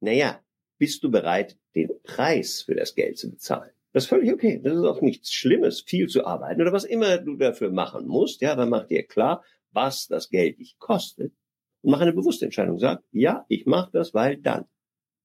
Naja, 0.00 0.40
bist 0.76 1.02
du 1.02 1.10
bereit, 1.10 1.56
den 1.74 1.90
Preis 2.02 2.62
für 2.62 2.74
das 2.74 2.94
Geld 2.94 3.16
zu 3.16 3.30
bezahlen? 3.30 3.70
Das 3.92 4.04
ist 4.04 4.08
völlig 4.08 4.32
okay. 4.32 4.60
Das 4.62 4.76
ist 4.76 4.84
auch 4.84 5.00
nichts 5.00 5.32
Schlimmes, 5.32 5.80
viel 5.80 6.08
zu 6.08 6.26
arbeiten 6.26 6.60
oder 6.60 6.72
was 6.72 6.84
immer 6.84 7.18
du 7.18 7.36
dafür 7.36 7.70
machen 7.70 8.06
musst. 8.06 8.42
Ja, 8.42 8.52
aber 8.52 8.66
mach 8.66 8.86
dir 8.86 9.04
klar, 9.04 9.44
was 9.70 10.08
das 10.08 10.30
Geld 10.30 10.58
dich 10.58 10.76
kostet 10.78 11.32
und 11.82 11.92
mach 11.92 12.00
eine 12.00 12.12
bewusste 12.12 12.44
Entscheidung. 12.44 12.78
Sag, 12.78 13.04
ja, 13.12 13.46
ich 13.48 13.66
mache 13.66 13.90
das, 13.92 14.12
weil 14.12 14.36
dann. 14.36 14.66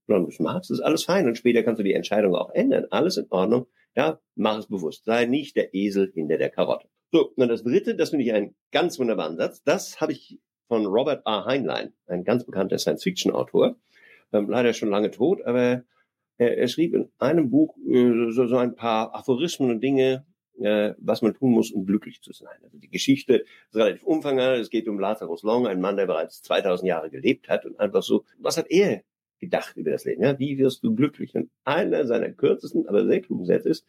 Wenn 0.05 0.23
du 0.23 0.29
es 0.29 0.39
magst, 0.39 0.71
ist 0.71 0.81
alles 0.81 1.03
fein 1.03 1.27
und 1.27 1.37
später 1.37 1.63
kannst 1.63 1.79
du 1.79 1.83
die 1.83 1.93
Entscheidung 1.93 2.35
auch 2.35 2.51
ändern. 2.51 2.85
Alles 2.91 3.17
in 3.17 3.27
Ordnung. 3.31 3.67
Ja, 3.95 4.19
mach 4.35 4.59
es 4.59 4.67
bewusst. 4.67 5.05
Sei 5.05 5.25
nicht 5.25 5.55
der 5.55 5.73
Esel 5.73 6.11
hinter 6.13 6.37
der 6.37 6.49
Karotte. 6.49 6.89
So, 7.11 7.33
und 7.35 7.47
das 7.47 7.63
dritte, 7.63 7.95
das 7.95 8.11
finde 8.11 8.25
ich 8.25 8.33
einen 8.33 8.55
ganz 8.71 8.99
wunderbaren 8.99 9.37
Satz. 9.37 9.63
Das 9.63 9.99
habe 9.99 10.11
ich 10.11 10.39
von 10.69 10.85
Robert 10.85 11.25
A. 11.25 11.45
Heinlein, 11.45 11.93
ein 12.07 12.23
ganz 12.23 12.45
bekannter 12.45 12.77
Science-Fiction-Autor, 12.77 13.75
ähm, 14.31 14.49
leider 14.49 14.73
schon 14.73 14.89
lange 14.89 15.11
tot, 15.11 15.41
aber 15.41 15.83
er, 16.37 16.57
er 16.57 16.67
schrieb 16.69 16.93
in 16.93 17.11
einem 17.17 17.49
Buch 17.49 17.75
äh, 17.85 18.31
so, 18.31 18.45
so 18.45 18.55
ein 18.55 18.75
paar 18.75 19.13
Aphorismen 19.13 19.71
und 19.71 19.81
Dinge, 19.81 20.25
äh, 20.59 20.93
was 20.99 21.21
man 21.23 21.33
tun 21.33 21.51
muss, 21.51 21.71
um 21.71 21.85
glücklich 21.85 22.21
zu 22.21 22.31
sein. 22.31 22.57
Also 22.63 22.77
die 22.77 22.89
Geschichte 22.89 23.43
ist 23.71 23.75
relativ 23.75 24.03
umfangreich. 24.03 24.61
Es 24.61 24.69
geht 24.69 24.87
um 24.87 24.99
Lazarus 24.99 25.41
Long, 25.41 25.65
ein 25.65 25.81
Mann, 25.81 25.97
der 25.97 26.05
bereits 26.05 26.41
2000 26.43 26.87
Jahre 26.87 27.09
gelebt 27.09 27.49
hat 27.49 27.65
und 27.65 27.79
einfach 27.79 28.03
so, 28.03 28.23
was 28.37 28.57
hat 28.57 28.69
er 28.69 29.03
gedacht 29.39 29.75
über 29.75 29.89
das 29.89 30.05
Leben? 30.05 30.21
Ja? 30.21 30.37
Wie 30.37 30.59
wirst 30.59 30.83
du 30.83 30.93
glücklich? 30.93 31.33
Und 31.33 31.49
einer 31.63 32.05
seiner 32.05 32.29
kürzesten, 32.29 32.87
aber 32.87 33.05
sehr 33.07 33.21
klugen 33.21 33.45
Sätze 33.45 33.69
ist, 33.69 33.85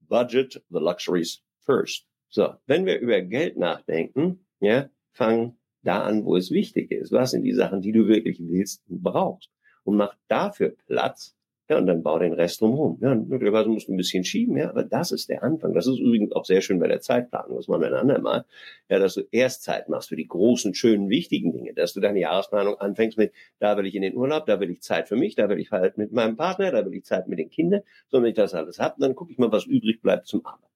budget 0.00 0.62
the 0.70 0.78
luxuries 0.78 1.42
first. 1.64 2.06
So, 2.28 2.54
wenn 2.66 2.86
wir 2.86 3.00
über 3.00 3.20
Geld 3.22 3.56
nachdenken, 3.56 4.46
ja, 4.60 4.88
fang 5.10 5.56
da 5.86 6.02
an, 6.02 6.24
wo 6.24 6.36
es 6.36 6.50
wichtig 6.50 6.90
ist. 6.90 7.12
Was 7.12 7.30
sind 7.30 7.42
die 7.42 7.54
Sachen, 7.54 7.80
die 7.80 7.92
du 7.92 8.08
wirklich 8.08 8.38
willst 8.40 8.82
und 8.88 9.02
brauchst? 9.02 9.50
Und 9.84 9.96
mach 9.96 10.14
dafür 10.28 10.74
Platz 10.86 11.36
ja, 11.68 11.78
und 11.78 11.86
dann 11.86 12.04
bau 12.04 12.18
den 12.20 12.32
Rest 12.32 12.60
drumherum. 12.60 12.98
Ja, 13.00 13.12
möglicherweise 13.14 13.68
musst 13.68 13.88
du 13.88 13.92
ein 13.92 13.96
bisschen 13.96 14.22
schieben, 14.22 14.56
ja, 14.56 14.70
aber 14.70 14.84
das 14.84 15.10
ist 15.10 15.28
der 15.28 15.42
Anfang. 15.42 15.74
Das 15.74 15.88
ist 15.88 15.98
übrigens 15.98 16.30
auch 16.32 16.44
sehr 16.44 16.60
schön 16.60 16.78
bei 16.78 16.86
der 16.86 17.00
Zeitplanung, 17.00 17.58
was 17.58 17.66
man 17.66 17.82
ein 17.82 17.92
andermal, 17.92 18.44
ja, 18.88 19.00
dass 19.00 19.14
du 19.14 19.22
erst 19.32 19.64
Zeit 19.64 19.88
machst 19.88 20.08
für 20.08 20.16
die 20.16 20.28
großen, 20.28 20.74
schönen, 20.74 21.08
wichtigen 21.08 21.52
Dinge, 21.52 21.74
dass 21.74 21.92
du 21.92 22.00
deine 22.00 22.20
Jahresplanung 22.20 22.76
anfängst 22.76 23.18
mit, 23.18 23.32
da 23.58 23.76
will 23.76 23.86
ich 23.86 23.96
in 23.96 24.02
den 24.02 24.16
Urlaub, 24.16 24.46
da 24.46 24.60
will 24.60 24.70
ich 24.70 24.82
Zeit 24.82 25.08
für 25.08 25.16
mich, 25.16 25.34
da 25.34 25.48
will 25.48 25.58
ich 25.58 25.72
halt 25.72 25.98
mit 25.98 26.12
meinem 26.12 26.36
Partner, 26.36 26.70
da 26.70 26.86
will 26.86 26.94
ich 26.94 27.04
Zeit 27.04 27.26
mit 27.26 27.40
den 27.40 27.50
Kindern, 27.50 27.82
so 28.06 28.22
wenn 28.22 28.28
ich 28.28 28.34
das 28.34 28.54
alles 28.54 28.78
hab, 28.78 28.98
dann 28.98 29.16
gucke 29.16 29.32
ich 29.32 29.38
mal, 29.38 29.50
was 29.50 29.66
übrig 29.66 30.00
bleibt 30.02 30.28
zum 30.28 30.46
Arbeiten. 30.46 30.72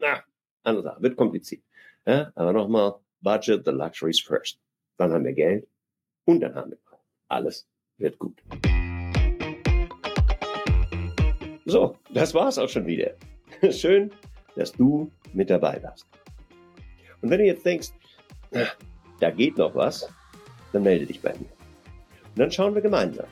Na, 0.00 0.22
andere 0.64 0.84
Sache, 0.84 1.02
wird 1.02 1.16
kompliziert. 1.16 1.62
Ja, 2.06 2.30
aber 2.34 2.52
nochmal, 2.52 2.96
budget 3.22 3.64
the 3.64 3.70
luxuries 3.70 4.20
first. 4.20 4.58
Dann 4.96 5.12
haben 5.12 5.24
wir 5.24 5.32
Geld 5.32 5.66
und 6.24 6.40
dann 6.40 6.54
haben 6.54 6.72
wir 6.72 6.78
alles 7.28 7.66
wird 7.98 8.18
gut. 8.18 8.42
So, 11.66 11.96
das 12.12 12.34
war's 12.34 12.58
auch 12.58 12.68
schon 12.68 12.86
wieder. 12.86 13.12
Schön, 13.70 14.10
dass 14.56 14.72
du 14.72 15.10
mit 15.32 15.50
dabei 15.50 15.80
warst. 15.82 16.06
Und 17.22 17.30
wenn 17.30 17.38
du 17.38 17.46
jetzt 17.46 17.64
denkst, 17.64 17.90
da 19.20 19.30
geht 19.30 19.58
noch 19.58 19.74
was, 19.74 20.08
dann 20.72 20.82
melde 20.82 21.06
dich 21.06 21.20
bei 21.20 21.32
mir. 21.34 21.50
Und 22.30 22.38
dann 22.38 22.50
schauen 22.50 22.74
wir 22.74 22.82
gemeinsam, 22.82 23.26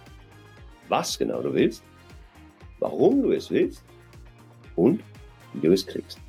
was 0.88 1.18
genau 1.18 1.42
du 1.42 1.52
willst, 1.54 1.82
warum 2.78 3.22
du 3.22 3.32
es 3.32 3.50
willst 3.50 3.82
und 4.76 5.02
wie 5.54 5.60
du 5.60 5.72
es 5.72 5.86
kriegst. 5.86 6.20